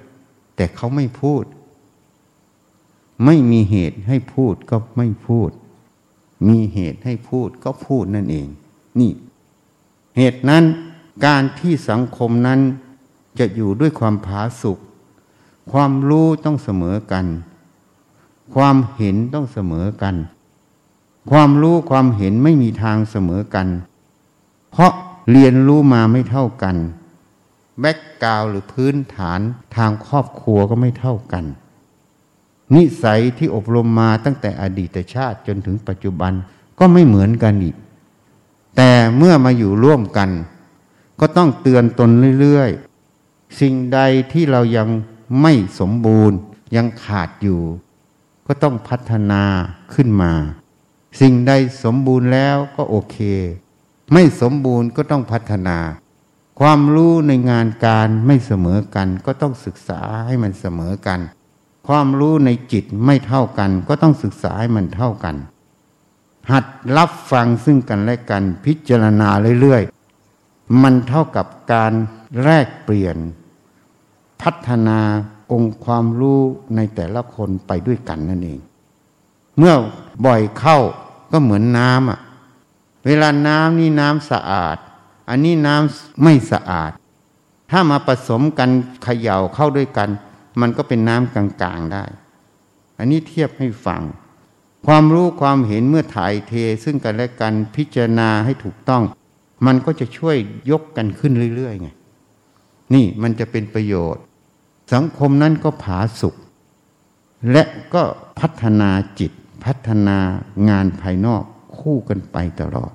[0.55, 1.43] แต่เขาไม่พูด
[3.25, 5.49] ไม่มีเหตุให้พูดก็ไม่พูด
[6.49, 8.47] มีเหตุให้พูดก็พูดนั่นเอง
[8.99, 9.11] นี่
[10.17, 10.63] เหตุนั้น
[11.25, 12.59] การที่สังคมนั้น
[13.39, 14.77] จะอยู่ด้วยความผาสุก
[15.71, 17.25] ความรู้ต้องเสมอกัน
[18.55, 20.15] ความเห็นต้องเสมอกัน
[21.31, 23.67] ความรู้ความเห็นไม่มีทางเสมอกัน
[24.71, 24.91] เพราะ
[25.31, 26.75] เรียนรู้มาไม่เท่ากัน
[27.79, 29.39] แบ็กกราวหรือพื้นฐาน
[29.75, 31.45] ทางครอบครัวก็ไม่เท่ากัน
[32.75, 36.33] นิสัยที่อบรมมาตั้งแต่อดีตชาติจนถึงปัจจุบัน
[36.79, 37.75] ก็ไม่เหมือนกันอีก
[38.77, 40.29] แต่เมื่อมาอยู่ร่วมกัน
[41.19, 43.99] ก็ต้องเตือนตนเรื่อยๆ สิ่งใด
[44.31, 44.87] ที่เรายัง
[45.41, 46.37] ไม่สมบูรณ์
[46.75, 47.61] ยังขาดอยู่
[48.47, 49.43] ก็ต้องพัฒนา
[49.93, 50.33] ขึ้นมา
[51.21, 51.53] สิ่งใด
[51.83, 53.17] สมบูรณ์แล้วก็โอเค
[54.13, 55.77] ไม่สมบูรณ์ก็ต้องพัฒนา
[56.59, 61.19] ความรู้ในงานการไม่เสมอกัน ก็ต้องศึกษาให้มันเสมอกัน
[61.87, 65.35] ความรู้ในจิตไม่เท่ากัน ก็ต้องศึกษาให้มันเท่ากัน
[66.51, 66.65] หัด
[66.97, 69.29] รับฟังซึ่งกันและกันพิจารณา
[69.61, 69.98] เรื่อยๆ
[70.83, 71.93] มันเท่ากับการ
[72.41, 73.17] แลกเปลี่ยน
[74.41, 74.99] พัฒนา
[75.51, 76.41] องค์ความรู้
[76.75, 78.59] ในแต่ละคนไปด้วยกันนั่นเอง
[79.57, 79.73] เมื่อ
[80.25, 80.77] บ่อยเข้า
[81.31, 82.19] ก็เหมือนน้ำอะ
[83.05, 84.77] เวลาน้ำนี่น้ำสะอาด
[85.29, 86.91] อันนี้น้ำไม่สะอาด
[87.71, 88.69] ถ้ามาผสมกัน
[89.03, 90.09] เขย่าเข้าด้วยกัน
[90.61, 92.03] มันก็เป็นน้ำกลางๆได้
[92.97, 94.01] อันนี้เทียบให้ฟัง
[94.87, 96.53] ความรู้ความเห็นเมื่อถ่ายเท
[96.83, 99.03] ซึ่งกันและกันพิจารณาให้ถูกต้อง
[99.65, 100.35] มันก็จะช่วย
[100.71, 101.89] ยกกันขึ้นเรื่อยๆไง
[102.93, 104.23] นี่มันจะเป็นประโยชน์
[104.93, 106.35] สังคมนั้นก็ผาสุก
[107.51, 108.03] และก็
[108.39, 109.31] พัฒนาจิต
[109.65, 110.17] พัฒนา
[110.69, 111.43] งานภายนอก
[111.79, 112.93] คู่กันไปตลอด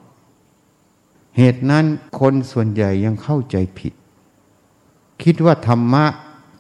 [1.37, 1.85] เหตุนั้น
[2.19, 3.93] คนส่วนใหญ่ยังเข้าใจผิด
[5.23, 6.05] คิดว่าธรรมะ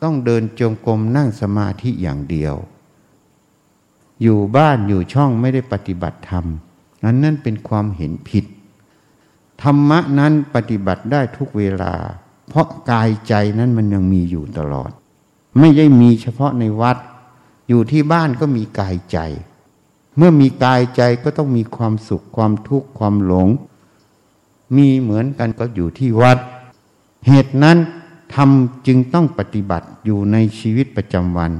[0.02, 2.54] ต้องเดินจงกรมนั่งสมาธิอย่างเดียว
[4.22, 6.46] อยู่บ้านอยู่ช่องไม่ได้ปฏิบัติธรรม
[7.04, 8.44] อันนั้นเป็นความเห็นผิด
[9.64, 11.94] ธรรมะนั้นปฏิบัติได้ทุกเวลา
[12.48, 14.90] เพราะกายใจนั้นมันยังมีอยู่ตลอด
[15.58, 16.96] ไม่ได้มีเฉพาะในวัด
[17.68, 19.18] อยู่ที่บ้านก็มีกายใจ
[20.16, 23.48] เมื่อมีกายใจก็ต้องมีความสุขความทุกข์ความหลง
[24.76, 26.38] มีเหมือนกันก็อยู่ที่วัด
[27.26, 27.78] เหตุนั้น
[28.34, 31.52] ทำจึงต้องปฏิบัติอยู่ในชีวิตประจำวัน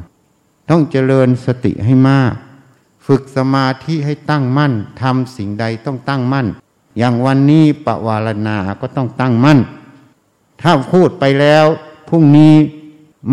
[0.70, 2.32] ต้องเจริญสติให้มาก
[3.06, 6.46] ฝึกสมาธิให้ตั้งมั่นทำสิ่งใดต้องตั้งมั่น
[6.98, 9.59] อย่างวันนี้ปวารณาก็ต้องตั้งมั่น
[10.62, 11.66] ถ้าพูดไปแล้ว
[12.09, 12.54] พรุ่งนี้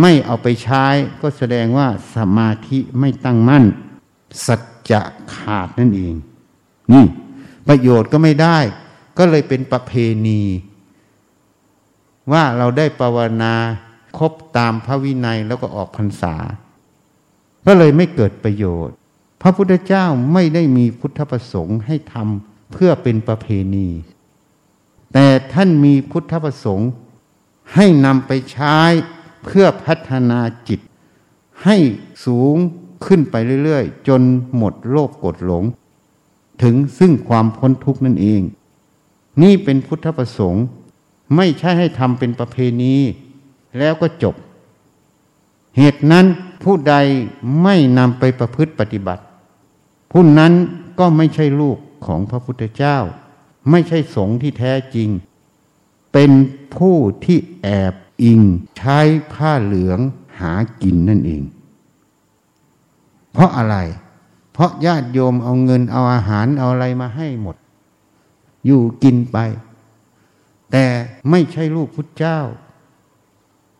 [0.01, 0.85] ไม่เอาไปใช้
[1.21, 3.63] ก็แสดงว่าสมาธิไม่ตั้งมั่น
[4.45, 5.01] สัจจะ
[5.35, 6.15] ขาดนั่นเอง
[6.91, 7.05] นี่
[7.67, 8.57] ประโยชน์ก็ไม่ได้
[9.17, 9.91] ก็เลยเป็นประเพ
[10.27, 10.41] ณี
[12.31, 13.53] ว่าเราได้ภาวนา
[14.17, 16.35] ครบตามพระวินัยแล้วก็ออกพรรษา
[17.65, 18.95] ก็เลยไม่เกิดประโยชน์
[19.41, 23.87] พระพุทธเจ้าไม่ได้มีพุทธประสงค์ให้ทำ เพื่อเป็นประเพณี
[25.13, 26.89] แต่ท่านมีพุทธประสงค์
[27.75, 28.77] ให้นำไปใช้
[29.43, 30.79] เพื่อพัฒนาจิต
[31.63, 31.77] ให้
[32.25, 32.55] สูง
[33.05, 34.21] ขึ้นไปเรื่อยๆ จน
[34.55, 35.63] หมดโลภกดหลง
[36.63, 38.41] ถึงซึ่งความพ้นทุกข์นั่นเอง
[39.41, 40.63] นี่เป็นพุทธประสงค์
[41.35, 42.95] ไม่ใช่ให้ทำเป็นประเพณี
[43.77, 44.35] แล้วก็จบ
[45.77, 46.25] เหตุนั้น
[46.63, 46.95] ผู้ใด
[47.63, 49.23] ไม่นำไปประพฤติปฏิบัติ
[50.11, 50.53] ผู้นั้น
[50.99, 52.97] ก็ไม่ใช่ลูก ของพระพุทธเจ้า
[53.69, 55.09] ไม่ใช่สงฆ์ที่แท้จริง
[56.13, 56.31] เป็น
[56.75, 58.41] ผู้ที่แอบอิง
[58.77, 58.99] ใช้
[59.33, 59.99] ผ้าเหลือง
[60.39, 61.43] หากินนั่นเอง
[63.31, 63.77] เพราะอะไร
[64.53, 67.55] เพราะญาติโยมเอาเงินเอาอาหารเอาอะไรมาให้หมด
[68.65, 69.37] อยู่กินไป
[70.71, 70.85] แต่
[71.29, 72.39] ไม่ใช่ลูกพุทธเจ้า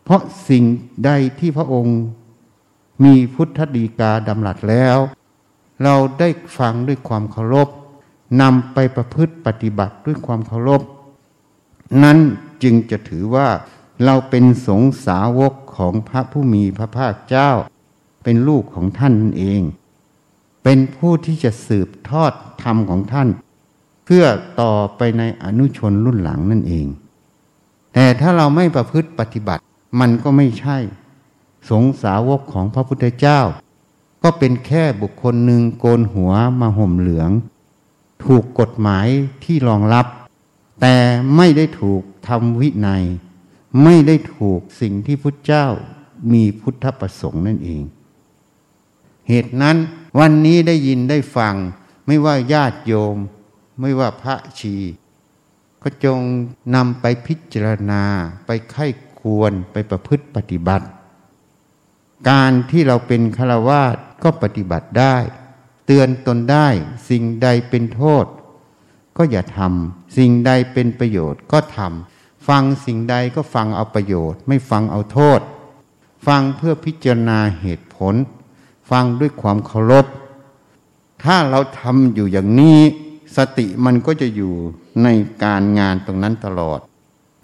[0.04, 0.64] เพราะสิ่ง
[1.04, 1.98] ใดที่พระองค์
[3.04, 4.98] มีพุทธดีกาดำรัสแล้ว
[5.84, 7.68] เราได้ฟังด้วยความเคารพ
[8.40, 10.82] นำไปประพฤติปฏิบัติด้วยความเคารพ
[12.02, 12.18] นั้น
[12.62, 13.48] จึงจะถือว่า
[14.04, 17.50] เราเป็นสงสาวกของพระผู้มีพระภาคเจ้า
[18.24, 19.62] เป็นลูกของท่านนั่นเอง
[20.64, 23.28] เป็นผู้ที่จะสืบทอดธรรมของท่าน
[24.04, 24.24] เพื่อ
[24.60, 26.86] ต่อไปในอนุชนรุ่นหลังนั่นเอง
[27.94, 29.62] แต่ถ้าเราไม่ประพฤติปฏิบัติ
[30.00, 30.78] มันก็ไม่ใช่
[31.70, 33.40] สงสาวกของพระพุทธเจ้า
[34.22, 37.30] ก็เป็นแค่บุคคลหนึ่งโกนหัวมาห่มเหลือง
[38.24, 39.06] ถูกกฎหมาย
[39.44, 40.06] ที่รองรับ
[40.80, 40.96] แต่
[41.36, 43.04] ไม่ได้ถูกทำวินัย
[43.82, 45.66] ไม่ได้ถูกสิ่งที่พุทธเจ้า
[46.32, 47.82] มีพุทธประสงค์นั่นเอง
[49.28, 49.76] เหตุนั้น
[50.18, 51.54] วันนี้ได้ยินได้ฟัง
[52.06, 53.16] ไม่ว่าญาติโยม
[53.80, 54.76] ไม่ว่าพระชี
[55.82, 56.18] ก็จง
[56.74, 58.02] นำไปพิจารณา
[58.46, 58.86] ไปไข้
[59.20, 60.86] ควรไปประพฤติปฏิบัติ
[62.28, 65.16] การที่เราเป็นฆราวาสก็ปฏิบัติได้
[65.86, 66.68] เตือนตนได้
[67.08, 68.24] สิ่งใดเป็นโทษ
[69.16, 75.40] ก็อย่าทำสิ่งใดเป็นประโยชน์ก็ทำฟังสิ่งใดก็ฟังเอาประโยชน์ ไม่ฟังเอาโทษ
[76.26, 78.14] ฟังเพื่อพิจารณาเหตุผล
[78.90, 80.06] ฟังด้วยความเคารพ
[81.24, 82.80] ถ้าเราทำอยู่อย่างนี้
[83.36, 84.54] สติมันก็จะอยู่
[85.02, 85.08] ใน
[85.44, 86.80] การงานตรงนั้นตลอด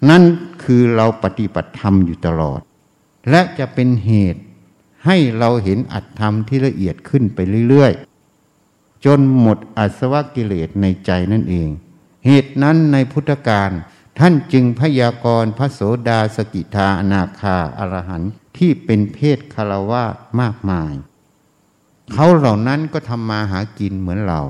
[0.09, 0.23] นั่น
[0.63, 2.59] คือเราปฏิบัติธรรมอยู่ตลอด
[3.29, 4.41] และจะเป็นเหตุ
[5.05, 8.08] ให้เราเห็นอัตธรรมที่ละเอียดขึ้นไปเรื่อยๆ
[9.05, 11.69] จนหมดอาสวะกิเลสในใจนั่นเอง
[12.25, 13.71] เหตุนั้นในพุทธการ
[14.19, 20.03] ท่านจึงพยากรณ์พระโสดาสกิทาอนาคาอรหันต์ที่เป็นเพศคารวะ
[20.39, 20.93] มากมาย
[22.13, 24.41] เขาเหล่านั้นก็ทำมาหากินเหมือนเรา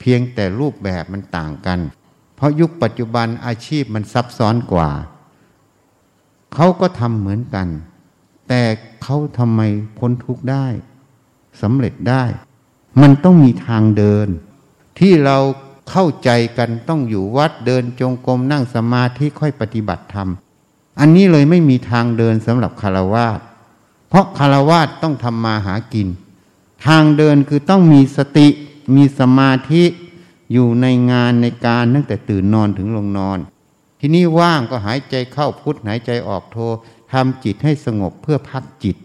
[0.00, 1.80] เพียงแต่รูปแบบมันต่างกัน
[2.36, 4.90] เพราะยุคปัจจุบันอาชีพมันซับซ้อนกว่า
[6.54, 7.68] เขาก็ทำเหมือนกัน
[8.48, 8.62] แต่
[9.02, 9.60] เขาทำไม
[9.98, 10.66] พ้นทุกข์ได้
[11.62, 12.24] สำเร็จได้
[13.00, 14.28] มันต้องมีทางเดิน
[14.98, 15.38] ที่เรา
[15.90, 20.28] เข้าใจกันต้องอยู่วัดเดินจงกรมนั่งสมาธิค่อยปฏิบัติธรรม
[21.00, 23.40] อันนี้เลยไม่มีทางเดินสำหรับคารวาส
[24.08, 26.08] เพราะคารวาสต้องทำมาหากิน
[26.86, 28.48] ทางเดินคือต้องมีสติ
[28.96, 29.84] มีสมาธิ
[30.52, 33.38] อยู่ในงานในการตั้งแต่ตื่นนอนถึงลงนอน
[34.00, 36.56] ที่นี้ว่างก็หายใจเข้าพุทหายใจออกโท
[37.12, 38.96] ทำจิตให้สงบเพื่อพักจิต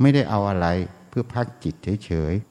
[0.00, 0.66] ไม่ได้เอาอะไร
[1.08, 1.74] เพื่อพักจิต
[2.04, 2.49] เฉยๆ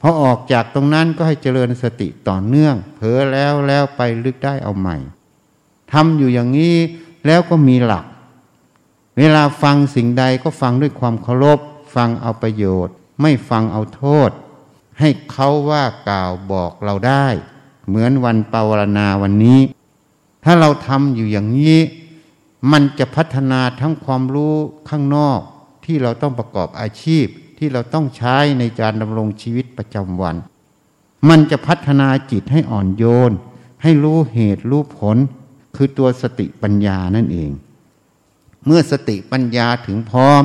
[0.00, 4.96] พอออกจากตรงนั้นก็ให้เจริญสติต่อเนื่อง เผลอแล้วแล้วไปลึกได้เอาใหม่
[5.92, 6.76] ทำอยู่อย่างนี้
[7.26, 8.04] แล้วก็มีหลัก
[9.18, 11.58] เวลาฟังสิ่งใดก็ฟังด้วยความเคารพ
[11.94, 14.30] ฟังเอาประโยชน์ ไม่ฟังเอาโทษ
[14.98, 17.26] ให้เขาว่ากล่าวบอกเราได้
[17.88, 19.60] เหมือนวันปาวรณาวันนี้
[20.44, 21.78] ถ้าเราทำอยู่อย่างนี้
[22.72, 24.54] มันจะพัฒนาทั้งความรู้
[24.88, 25.40] ข้างนอก
[25.84, 27.26] ที่เราต้องประกอบอาชีพ
[27.58, 30.36] ที่เราต้องใช้ในการดำรงชีวิตประจำวัน
[31.28, 33.32] มันจะพัฒนาจิตให้อ่อนโยน
[33.82, 35.16] ให้รู้เหตุรู้ผล
[35.76, 37.50] คือตัวสติปัญญานั่นเอง
[38.66, 40.42] เมื่อสติปัญญาถึงพร้อม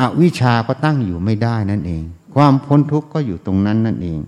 [0.00, 2.02] อวิชาก็ตั้งอยู่ไม่ได้นั่นเอง
[2.34, 4.20] ความพ้นทุกข์ก็อยู่ตรงนั้นนั่นเอง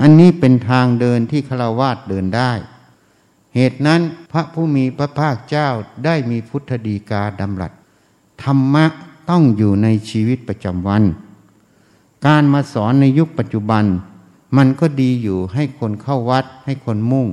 [0.00, 2.52] อันนี้เป็นทางเดินที่ฆราวาสเดินได้
[3.54, 4.00] เหตุนั้น
[4.32, 5.68] พระผู้มีพระภาคเจ้า
[6.04, 7.72] ได้มีพุทธดีกาดำรัส
[8.42, 8.86] ธรรมะ
[9.30, 11.02] ต้องอยู่ในชีวิตประจำวัน
[12.26, 13.84] การมาสอนในยุคปัจจุบัน
[14.56, 17.28] มันก็ดีอยู่ให้คนเข้าวัดให้คนมุ่ง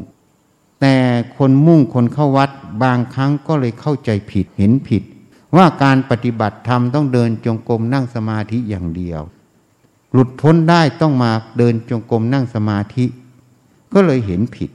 [0.82, 0.96] แต่
[1.38, 2.50] คนมุ่งคนเข้าวัด
[2.84, 5.04] บางครั้งก็เลยเข้าใจผิดเห็นผิด
[5.56, 9.22] ว่าการปฏิบัติธรรมต้องเดินจงกรมนั่งสมาธิอย่างเดียว
[10.12, 13.06] หลุดพ้นได้ต้องมาเดินจงกรมนั่งสมาธิ
[13.94, 14.70] ก็เลยเห็นผิด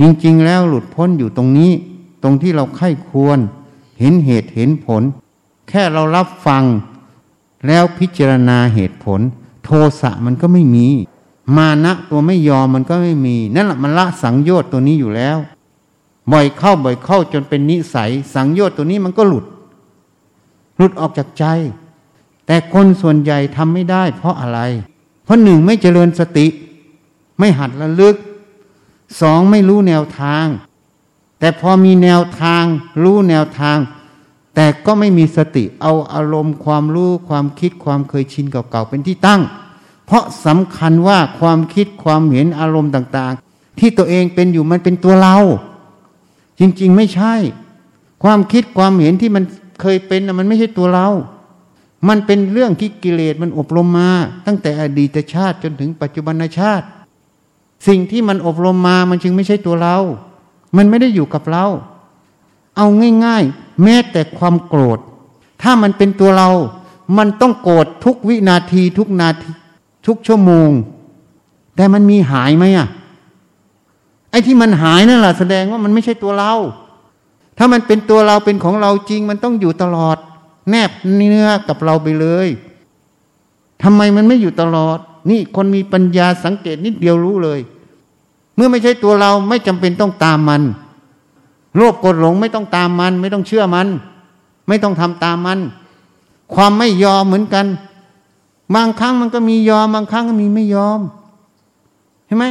[0.00, 1.72] จริงๆแล้วหลุดพ้นอยู่ตรงนี้
[2.22, 3.38] ตรงที่เราไข้ควร
[3.98, 5.02] เห็นเหตุเห็นผล
[5.68, 6.64] แค่เรารับฟัง
[7.66, 9.20] แล้วพิจารณาเหตุผล
[9.64, 10.86] โทสะมันก็ไม่มี
[11.56, 15.38] มานะตัวไม่ยอมมันก็ไม่มี นั่นแหละมันละสังโยชน์ตัวนี้อยู่แล้ว
[16.32, 19.44] บ่อยเข้าบ่อยเข้าจนเป็นนิสัย สังโยชน์ตัวนี้มันก็หลุด
[20.76, 21.44] หลุดออกจากใจ
[22.46, 24.60] แต่คนส่วนใหญ่ทำไม่ได้ เพราะอะไร
[25.24, 26.46] เพราะหนึ่งไม่เจริญสติ
[27.38, 28.16] ไม่หัดระลึก
[29.20, 30.46] สองไม่รู้แนวทาง
[31.38, 32.64] แต่พอมีแนวทาง
[33.02, 33.78] รู้แนวทาง
[34.54, 39.42] แต่ก็ไม่มีสติเอาอารมณ์ความรู้ความคิดความเคยชินเก่าๆเป็นที่ตั้ง
[40.06, 45.36] เพราะสำคัญว่าความคิดความเห็นอารมณ์ต่างๆ ที่ตัวเองเป็นอยู่มันเป็นตัวเรา
[46.60, 47.34] จริงๆไม่ใช่
[48.22, 49.44] ความคิดความเห็นที่มัน
[49.80, 51.08] เคยเป็นมันไม่ใช่ตัวเรา
[52.08, 54.10] มันเป็นเรื่องที่กิเลสมันอบรมมา
[54.46, 56.86] ตั้งแต่อดีตชาติจนถึงปัจจุบันชาติ
[57.88, 59.96] สิ่งที่มันอบรมมามันจึงไม่ใช่ตัวเรา
[60.76, 61.66] มันไม่ได้อยู่กับเรา
[62.76, 62.86] เอา
[63.24, 64.98] ง่ายๆ แม้แต่ความโกรธ
[65.62, 66.50] ถ้ามันเป็นตัวเรา
[67.18, 69.50] มันต้องโกรธทุกวินาทีทุกนาที
[70.06, 70.70] ทุกชั่วโมง
[71.76, 72.88] แต่มันมีหายไหมอะ
[74.30, 76.52] ไอ้ที่มันหายนั่นแหละแสดงว่ามันไม่ใช่ตัวเรา
[77.58, 80.16] ถ้ามันเป็นตัวเราเป็นของเราจริง มันต้องอยู่ตลอด
[80.70, 82.48] แนบเนื้อกับเราไปเลย
[83.82, 84.98] ทำไมมันไม่อยู่ตลอด
[85.30, 87.60] นี่คนมีปัญญาสังเกตนิดเดียวรู้เลย
[88.56, 90.62] เมื่อไม่ใช่ตัวเราไม่จำเป็นต้องตามมัน
[91.76, 93.88] โลภกดหลงไม่ต้องตามมัน ไม่ต้องเชื่อมัน
[94.68, 95.58] ไม่ต้องทำตามมัน
[96.54, 97.66] ความไม่ยอมเหมือนกัน
[98.74, 101.00] บางครั้งมันก็มียอม บางครั้งก็มีไม่ยอม
[102.26, 102.44] เห็นไหม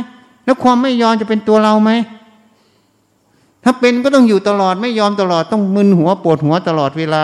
[0.46, 1.92] แล้วความไม่ยอมจะเป็นตัวเราไหม
[3.64, 7.24] ถ้าเป็นก็ต้องอยู่ตลอดไม่ยอมตลอดต้องมึนหัวปวดหัวตลอดเวลา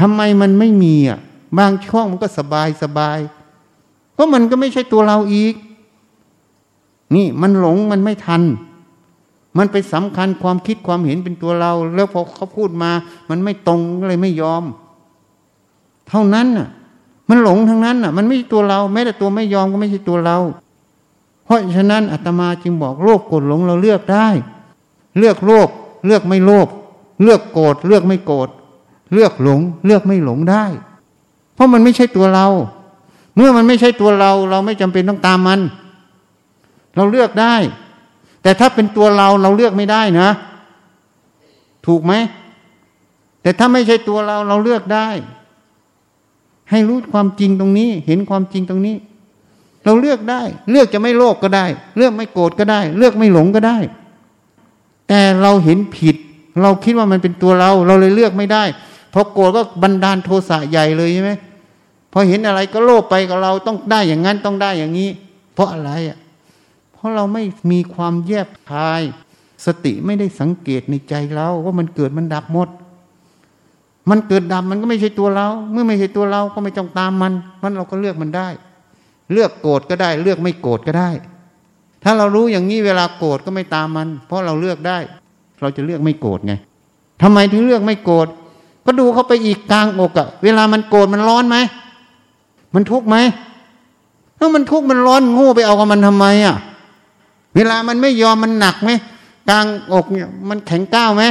[0.00, 1.18] ทำไมมันไม่มีอะ
[1.58, 3.18] บางช่วงมันก็สบายสบาย
[4.14, 5.54] เพราะมันก็ไม่ใช่ตัวเราอีก
[7.14, 8.42] นี่มันหลงมันไม่ทัน
[9.58, 12.90] มันไปสำคัญความคิดความเห็นเป็นตัวเรา แล้วพอเขาพูดมา
[13.30, 14.64] มันไม่ตรงเลยไม่ยอม
[16.08, 16.68] เท่านั้นน่ะ
[17.28, 20.38] มันหลงทั้งนั้นน่ะ มันไม่ใช่ตัวเรา แม้แต่ตัวไม่ยอมก็ไม่ใช่ตัวเรา
[21.44, 24.28] เพราะฉะนั้นอาตมาจึงบอกโลภโกรธหลงเราเลือกได้
[25.18, 25.68] เลือกโลภ
[26.06, 26.68] เลือกไม่โลภ
[27.22, 28.48] เลือกโกรธเลือกไม่โกรธ
[29.12, 30.64] เลือกหลง เลือกไม่หลงได้
[31.54, 32.46] เพราะมันไม่ใช่ตัวเรา
[33.36, 35.60] เมื่อมันไม่ใช่ตัวเรา เราไม่จำเป็นต้องตามมัน
[36.96, 37.54] เราเลือกได้
[38.44, 40.28] แต่ถ้าเป็นตัวเราเราเลือกไม่ได้นะ
[41.86, 42.12] ถูกไหม
[43.42, 45.08] แต่ถ้าไม่ใช่ตัวเราเราเลือกได้
[46.70, 48.96] ให้รู้ความจริงตรงนี้ เห็นความจริงตรงนี้
[49.84, 51.66] เราเลือกได้ เลือกจะไม่โลภกก็ได้
[51.96, 53.78] เลือกไม่โกรธก็ได้ เลือกไม่หลงก็ได้
[55.08, 56.16] แต่เราเห็นผิด
[56.62, 58.64] เราคิดว่ามันเป็นตัวเรา เราเลยเลือกไม่ได้
[59.12, 61.32] พอโกรธก็บันดาลโทสะใหญ่เลยใช่ไหม
[62.12, 65.10] พอเห็นอะไรก็โลภไปกับเราต้องได้อย่างนั้นต้องได้อย่างนี้
[65.54, 66.18] เพราะอะไรอะ
[67.04, 67.42] ราะเราไม่
[67.72, 69.02] มีความแยบคาย
[69.66, 72.68] สติไม่ได้สังเกตในใจเราว่ามันเกิดมันดับหมด
[74.10, 77.32] มันเกิดดับมันก็ไม่ใช่ตัวเรา เมื่อไม่ใช่ตัวเราก็ไม่ต้องตามมัน
[77.62, 78.48] มันเราก็เลือกมันได้
[79.32, 81.10] เลือกโกรธก็ได้ เลือกไม่โกรธก็ได้
[82.02, 84.98] ถ้าเรารู้อย่างนี้เวลาโกรธก็ไม่ตามมัน เพราะเราเลือกได้
[85.60, 86.52] เราจะเลือกไม่โกรธไง
[87.22, 88.28] ทำไมถึงเลือกไม่โกรธ
[88.86, 91.56] ก็ดูเข้าไปอีกกลางอกอะเวลามันโกรธมันร้อนไหม
[92.74, 93.16] มันทุกข์ไหม
[94.38, 96.56] ถ้ามันทุกข์มันร้อนโง่ไปเอากับมันทำไมอะ
[97.54, 98.90] เวลามันไม่ยอมมันหนักไหม
[99.48, 101.24] กลางอกเนี่ยมันแข็งก้าวไหม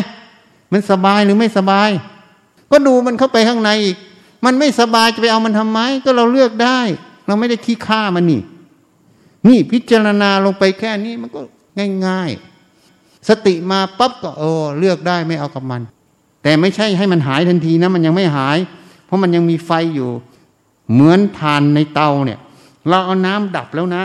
[0.71, 1.89] มันสบายหรือไม่สบาย
[2.71, 3.97] ก็ดูมันเข้าไปข้างในอีก
[4.45, 6.79] มันไม่สบายจะไปเอามันทำไม ก็เราเลือกได้
[7.27, 8.41] เราไม่ได้ขี้ข้ามันนี่
[9.47, 11.41] นี่พิจารณาลงไปแค่นี้มันก็
[12.05, 12.29] ง่าย
[12.79, 15.81] ๆ สติมาปั๊บก็โอ้เลือกได้ไม่เอากับมัน
[16.43, 18.57] แต่ไม่ใช่ให้มันหายทันทีนะมันยังไม่หาย
[19.05, 20.09] เพราะมันยังมีไฟอยู่
[20.93, 22.39] เหมือนทานในเตาเนี่ย
[22.89, 24.03] เราเอาน้ำดับแล้วนะ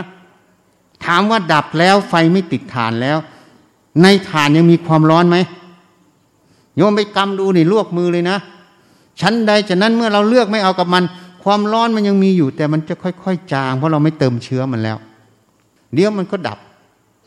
[1.05, 3.17] ถามว่าดับแล้วไฟไม่ติดฐานแล้ว
[4.03, 5.37] ในฐานยังมีความร้อนไหม
[6.75, 8.37] โยมไปกำดูนี่ลวกมือเลยนะ
[9.21, 11.03] ชั้นใดจากนั้นเมื่อเราเลือกไม่เอากับมัน
[11.43, 14.97] ความร้อนมันยังมีอยู่ แต่มันจะค่อยๆ จาง เพราะเราไม่เติมเชื้อมันแล้ว
[15.93, 16.59] เดี๋ยวมันก็ดับ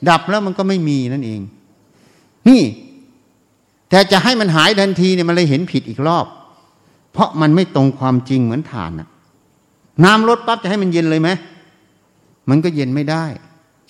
[0.08, 1.40] ดับแล้วมันก็ไม่มีนั่นเอง
[2.48, 2.62] นี่
[3.90, 6.26] แต่จะให้มันหายทันทีเนี่ยมันเลยเห็นผิดอีกรอบ
[7.12, 9.08] เพราะมันไม่ตรงความจริงเหมือนฐานนะ
[10.04, 11.28] น้ำลดปั๊บจะให้มันเย็นเลยไหม
[12.50, 13.24] มันก็เย็นไม่ได้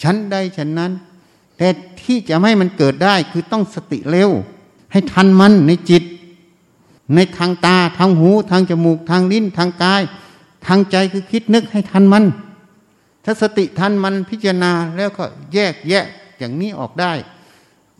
[0.02, 0.92] ชั้นใดชั้นนั้น
[1.56, 1.68] แต่
[2.02, 4.30] ที่จะไม่มันเกิดได้คือต้องสติเร็ว
[4.92, 6.02] ให้ทันมันในจิต
[7.14, 10.02] ในทางตาทางหู ทางจมูกทางลิ้นทางกาย
[10.66, 12.24] ทางใจคือคิดนึกให้ทันมัน
[13.24, 15.24] ถ้าสติทันมันพิจารณาแล้วก็
[15.54, 16.04] แยกแยะ
[16.38, 17.12] อย่างนี้ออกได้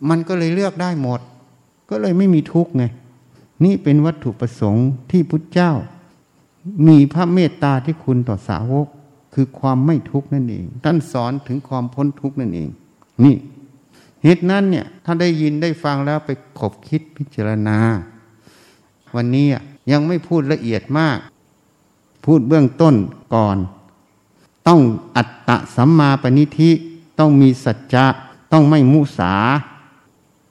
[0.09, 1.19] มันก็เลยเลือกได้หมด
[1.89, 2.83] ก็เลยไม่มีทุกข์ไง
[3.63, 5.71] นี่เป็นวัตถุประสงค์ที่พุทธเจ้า
[6.87, 8.87] มีพระเมตตาที่คุณต่อสาวก
[9.33, 12.69] คือความไม่ทุกข์นั่นเอง ท่านสอนถึงความพ้นทุกข์นั่นเอง
[13.23, 13.35] นี่
[14.23, 16.29] เหตุนั้นเนี่ยถ้าได้ยินได้ฟังแล้วไป
[16.59, 17.77] ขบคิดพิจารณา
[19.15, 19.47] วันนี้
[19.91, 21.17] ยังไม่พูดละเอียดมาก
[22.25, 22.95] พูดเบื้องต้น
[23.35, 23.57] ก่อน
[24.67, 24.81] ต้อง
[25.15, 26.71] อัตตะสัมมาปณิธิ
[27.19, 28.05] ต้องมีสัจจะ
[28.51, 29.33] ต้องไม่มุสา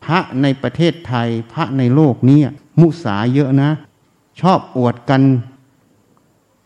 [0.04, 2.40] พระในประเทศไทยพระในโลกนี้
[2.80, 3.70] มุสาเยอะนะ
[4.40, 5.22] ชอบอวดกัน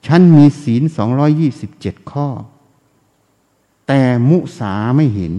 [0.07, 2.27] ฉันมีศีลสองร้อยี่สิบเจ็ดข้อ
[3.89, 4.01] แต่
[4.31, 5.33] มุสาไม่เห็น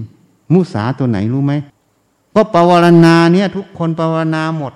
[0.53, 1.53] มุสาตัวไหนรู้ไหม
[2.35, 4.73] ก็ปวารณาเนี่ย ทุกคนปวารณาหมด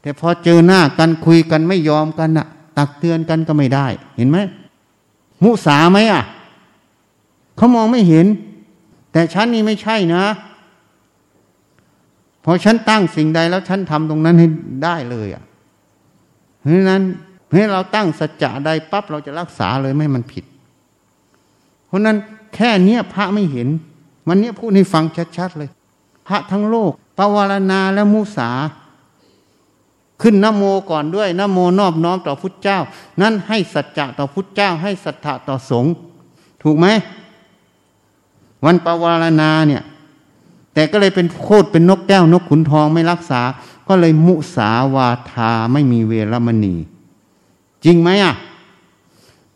[0.00, 2.46] แต่พอเจอหน้ากันคุยกันไม่ยอมกันน่ะ
[2.76, 3.86] ตักเตือนกันก็ไม่ได้
[4.16, 4.38] เห็นไหม
[5.44, 6.22] มุสาไหมอะ
[7.56, 8.26] เขามองไม่เห็น
[9.12, 10.24] แต่ฉันนี่ไม่ใช่นะ
[12.44, 14.48] พอฉันตั้งสิ่งใดแล้วฉันทำตรงนั้นให้
[14.84, 15.44] ได้เลยอะ
[16.60, 17.02] เพราะนั้น
[17.54, 20.44] ให้เราตั้งสัจจะใดปั๊บเราจะรักษาเลยไม่มันผิด
[21.86, 22.16] เพราะนั้น
[22.54, 23.68] แค่เนี้ยพระไม่เห็น
[24.28, 25.04] วันเนี้ยพูดให้ฟัง
[25.36, 25.70] ชัดๆเลย
[26.26, 28.50] พระทั้งโลกปวารณาและมุสา
[30.22, 32.78] ขึ้นนโมก่อนด้วยนโมนอบน้อมต่อพุทธเจ้า
[33.20, 35.92] นั้นให้สัจจะต่อพุทธเจ้า ให้ศรัทธาต่อสงฆ์
[36.62, 36.86] ถูกไหม
[38.64, 39.82] วันปวารณาเนี่ย
[40.74, 43.40] แต่ก็เลยเป็นโคตรเป็นนกแก้วนกขุนทองไม่รักษา
[43.88, 46.74] ก็เลยมุสาวาทาไม่มีเวรมณี
[47.84, 48.34] จริงไหมอะ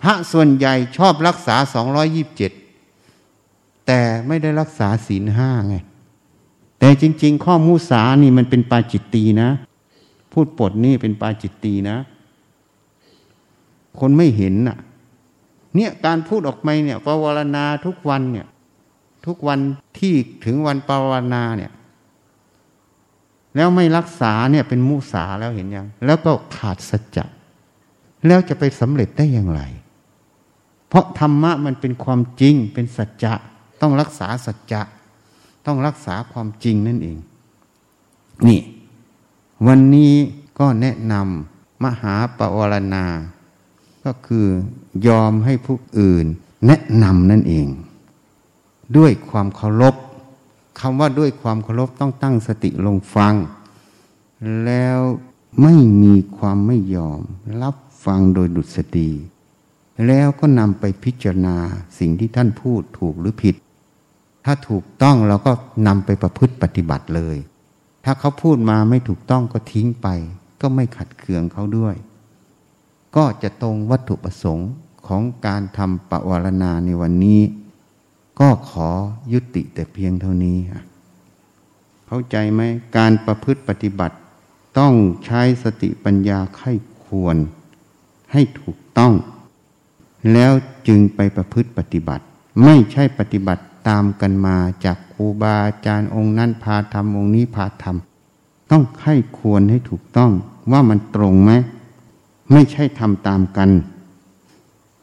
[0.03, 2.53] พระส่วนใหญ่ชอบรักษาสองรอยี่บเจ็ด
[3.87, 5.77] แต่ไม่ได้รักษาศีลห้าไง
[6.79, 9.49] แต่จริง ๆ ข้อมุสานี่มันเป็นปาจิตตีนะ
[10.33, 11.97] พูดปดนี่เป็นปาจิตตีนะ
[13.99, 14.79] คนไม่เห็นน่ะ
[15.75, 18.47] เนี่ยการพูดออกมาเนี่ยปวารณาทุกวันเนี่ย
[19.27, 19.59] ทุกวัน
[19.99, 20.15] ที่
[20.45, 21.73] ถึงวันปวารณาเนี่ย
[23.57, 27.25] แล้วไม่รักษาเนี่ยเป็นมุสาแล้วเห็นยัง แล้วก็ขาดสัจจะ
[28.27, 29.63] แล้วจะไปสำเร็จได้อย่างไร
[30.89, 33.35] เพราะธรรมะมันเป็นความจริงเป็นสัจจะ
[33.81, 34.83] ต้องรักษาสัจจะ
[35.67, 37.19] ต้องรักษาความจริงนั่นเอง
[38.47, 38.61] นี่
[39.67, 40.13] วันนี้
[40.59, 43.05] ก็แนะนำมหาปวารณา
[44.05, 44.47] ก็คือ
[45.07, 46.27] ยอมให้ผู้อื่น
[46.67, 47.69] แนะนำนั่นเอง
[48.97, 49.95] ด้วยความเคารพ
[50.81, 53.35] คำว่าด้วยความเคารพต้องตั้งสติลงฟัง
[54.65, 55.01] แล้ว
[55.63, 57.21] ไม่มีความไม่ยอม
[57.63, 59.11] รับ ฟังโดยดุษฎี
[60.07, 61.57] แล้วก็นำไปพิจารณา
[61.99, 63.55] สิ่งที่ท่านพูดถูกหรือผิด
[64.45, 65.53] ถ้าถูกต้องเราก็
[65.87, 67.37] นำไปประพฤติปฏิบัติเลย
[68.05, 70.09] ถ้าเขาพูดมาไม่ถูกต้องก็ทิ้งไป
[70.61, 71.95] ก็ไม่ขัดเคืองเขาด้วย
[73.17, 74.71] ก็จะตรงวัตถุประสงค์
[75.07, 77.43] ของการทำปวารณาในวันนี้
[78.41, 78.89] ก็ขอ
[79.33, 80.59] ยุติแต่เพียงเท่านี้
[82.07, 82.61] เข้าใจไหม
[82.97, 84.17] การประพฤติปฏิบัติ
[84.79, 84.95] ต้อง
[85.25, 86.73] ใช้สติปัญญาไข้
[87.05, 87.37] ควร
[88.37, 89.13] ให้ถูกต้อง
[90.33, 90.53] แล้ว
[90.89, 92.25] จึงไปประพฤติปฏิบัติ
[92.65, 100.33] ไม่ใช่ปฏิบัติตามกันมาจากครูบาอาจารย์องค์นั้นพาทำองค์นี้พาทำต้องไข้ควรให้ถูกต้อง
[100.73, 101.53] ว่ามันตรงไหม
[102.53, 103.71] ไม่ใช่ทำตามกัน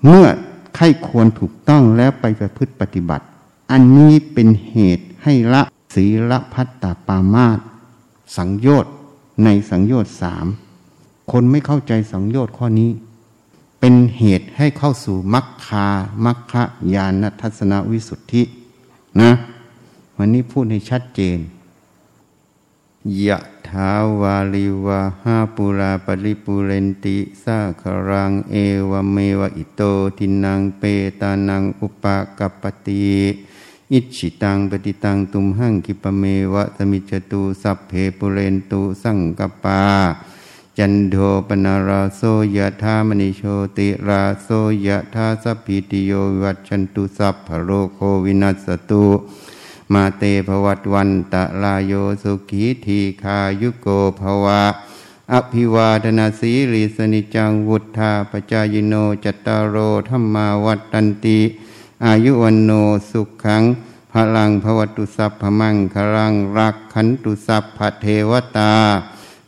[0.06, 0.28] เมื่อ
[0.76, 3.26] ไข้ควรถูกต้องแล้วไปประพฤติปฏิบัติ
[3.72, 5.62] อันนี้เป็นเหตุให้ละ
[5.96, 7.60] ศีลพัตตาปามาต
[8.38, 8.94] สังโยชน์
[9.44, 10.46] ในสังโยชน์สาม
[11.32, 12.92] คนไม่เข้าใจสังโยชน์ข้อนี้
[13.86, 15.88] เป็นเหตุให้เข้าสู่มัคคา
[16.26, 16.64] มัคคะ
[16.94, 18.44] ญาณทัศนวิสุทธิ
[19.20, 19.32] นะ
[20.18, 21.40] วันนี้พูดให้ชัดเจน
[23.28, 28.56] ยะถาวาลิวาหาปุราปริปุเรนติสาครังเอ
[28.90, 29.82] วเมวะอิโต
[30.18, 30.84] ทินังเป
[31.22, 32.06] ตานังอุป
[32.38, 33.14] กปติ
[33.92, 36.24] อิชิตังปฏิตังตุมหังกิปเม
[36.54, 39.82] วะสมิจตุสัพเพปุเรนตุสังกปา
[40.80, 41.16] จันโท
[41.48, 42.22] ปนาราโส
[42.58, 43.44] ยะธามณิโช
[43.78, 44.50] ติราโส
[44.88, 46.12] ยะธาสัพพิติโย
[46.44, 49.06] วัชันตุสัพพโรโควินัสตุ
[49.94, 51.94] มาเตภวัตวันตะลาโย
[52.24, 53.88] สุขีทีคายุโก
[54.20, 54.64] ภวะ
[55.34, 58.94] อภิวาทนาสีริสนิจังวุธาปจายโน
[59.24, 59.78] จัตตารโร
[60.10, 61.40] ธรรมาวัตันติ
[62.06, 62.72] อายุวันโน
[63.10, 63.64] สุขัง
[64.12, 68.74] พลังภวตุสัพพมังคลังรักขันตุสัพพเทวตา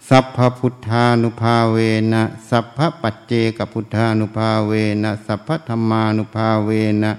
[0.09, 1.77] สัพพพุทธานุภาเว
[2.13, 4.71] นะสัพพปัจเจกพุทธานุภาเว
[5.03, 6.69] นะสัพพธรรมานุภาเว
[7.03, 7.11] นะ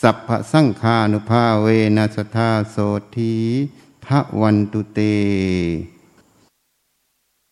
[0.00, 1.66] สัพพสังฆานุภาเว
[1.96, 2.76] นะสทาโส
[3.16, 3.34] ที
[4.04, 5.00] พระวันตุเต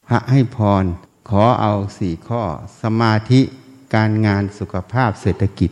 [0.06, 0.84] พระให้พร
[1.28, 2.42] ขอเอาสี่ข้อ
[2.80, 3.40] สมาธิ
[3.94, 5.70] การงานสุขภาพเศรษฐกิจ